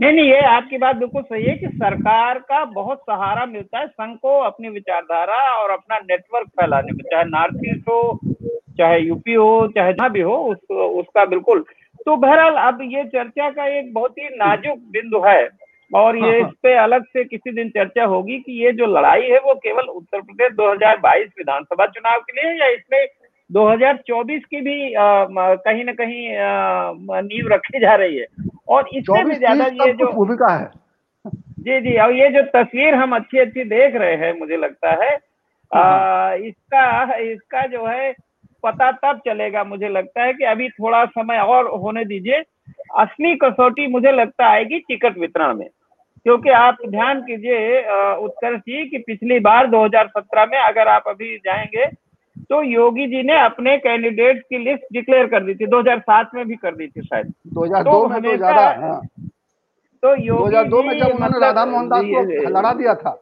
[0.00, 3.86] नहीं नहीं ये आपकी बात बिल्कुल सही है कि सरकार का बहुत सहारा मिलता है
[3.86, 8.18] संघ को अपनी विचारधारा और अपना नेटवर्क फैलाने में चाहे नॉर्थ ईस्ट हो
[8.78, 11.64] चाहे यूपी हो चाहे जहाँ भी हो उस, उसका बिल्कुल
[12.06, 15.48] तो बहरहाल अब ये चर्चा का एक बहुत ही नाजुक बिंदु है
[15.90, 18.86] और ये हाँ, हाँ। इस पे अलग से किसी दिन चर्चा होगी कि ये जो
[18.86, 23.04] लड़ाई है वो केवल उत्तर प्रदेश 2022 विधानसभा चुनाव के लिए या इसमें
[23.50, 25.24] 2024 की भी आ,
[25.56, 26.28] कहीं ना कहीं
[27.22, 28.26] नींव रखी जा रही है।
[28.68, 30.70] और इससे भी ज़्यादा ये जो भूमिका है।
[31.60, 35.14] जी जी और ये जो तस्वीर हम अच्छी अच्छी देख रहे हैं मुझे लगता है
[35.70, 38.12] आ, हम्म। इसका इसका जो है
[38.64, 42.42] पता तब चलेगा मुझे लगता है कि अभी थोड़ा समय और होने दीजिए।
[42.98, 45.68] असली कसौटी मुझे लगता आएगी टिकट वितरण में।
[46.26, 47.80] क्योंकि आप ध्यान कीजिए
[48.16, 51.84] उत्कर्ष जी कि पिछली बार 2017 में अगर आप अभी जाएँगे
[52.50, 56.56] तो योगी जी ने अपने कैंडिडेट की लिस्ट डिक्लेयर कर दी थी। 2007 में भी
[56.56, 59.00] कर दी थी शायद। 2002 तो में तो ज़्यादा हाँ।
[60.02, 63.18] तो योगी 2002 में जब उन्होंने मतलब राधा मोहन दास को लड़ा दिया था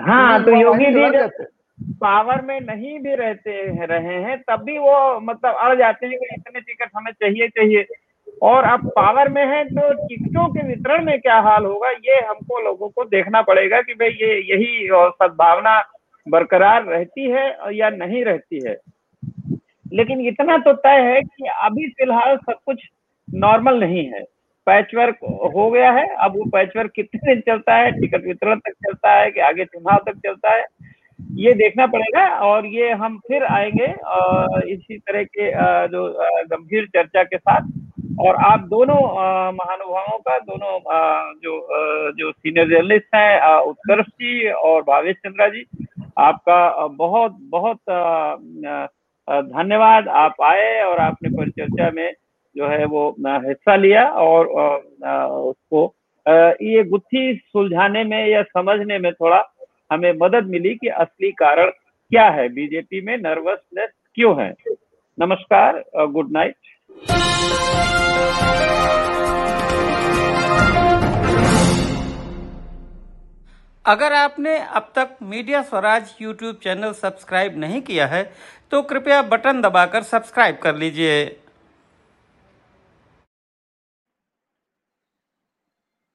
[0.00, 1.28] हाँ तो योगी जी
[2.00, 6.26] पावर में नहीं भी रहते रहे हैं तब भी वो मतलब अड़ जाते हैं कि
[6.34, 7.86] इतने टिकट हमें चाहिए चाहिए।
[8.42, 12.60] और अब पावर में है तो टिकटों के वितरण में क्या हाल होगा ये हमको
[12.60, 15.78] लोगों को देखना पड़ेगा कि भाई ये यही सद्भावना
[16.26, 18.76] बरकरार रहती है या नहीं रहती है।
[19.92, 22.82] लेकिन इतना तो तय है कि अभी फ़िलहाल सब कुछ
[23.28, 24.22] नॉर्मल नहीं है।
[24.66, 25.16] पैचवर्क
[25.54, 29.30] हो गया है, अब वो पैचवर्क कितने दिन चलता है टिकट वितरण तक चलता है
[29.30, 30.64] कि आगे चुनाव तक चलता है,
[31.34, 33.86] ये देखना पड़ेगा और ये हम फिर आएँगे
[34.72, 35.50] इसी तरह के
[35.88, 36.06] जो
[36.46, 37.70] गंभीर चर्चा के साथ।
[38.20, 38.96] और आप दोनों
[39.52, 40.78] महानुभावों का, दोनों
[41.42, 45.64] जो जो सीनियर जर्नलिस्ट हैं उत्कर्ष जी और भावेश चंद्रा जी
[46.16, 47.78] आपका बहुत बहुत
[49.28, 52.12] धन्यवाद। आप आए और आपने परिचर्चा में
[52.56, 55.94] जो है वो हिस्सा लिया और उसको
[56.62, 59.42] ये गुत्थी सुलझाने में या समझने में थोड़ा
[59.92, 61.70] हमें मदद मिली कि असली कारण
[62.10, 62.48] क्या है?
[62.48, 64.52] बीजेपी में नर्वसनेस क्यों है?
[65.18, 66.56] नमस्कार गुड नाइट।
[73.84, 78.22] अगर आपने अब तक media Swaraj YouTube channel subscribe नहीं किया है
[78.70, 81.24] तो कृपया बटन दबाकर सब्सक्राइब कर लीजिए।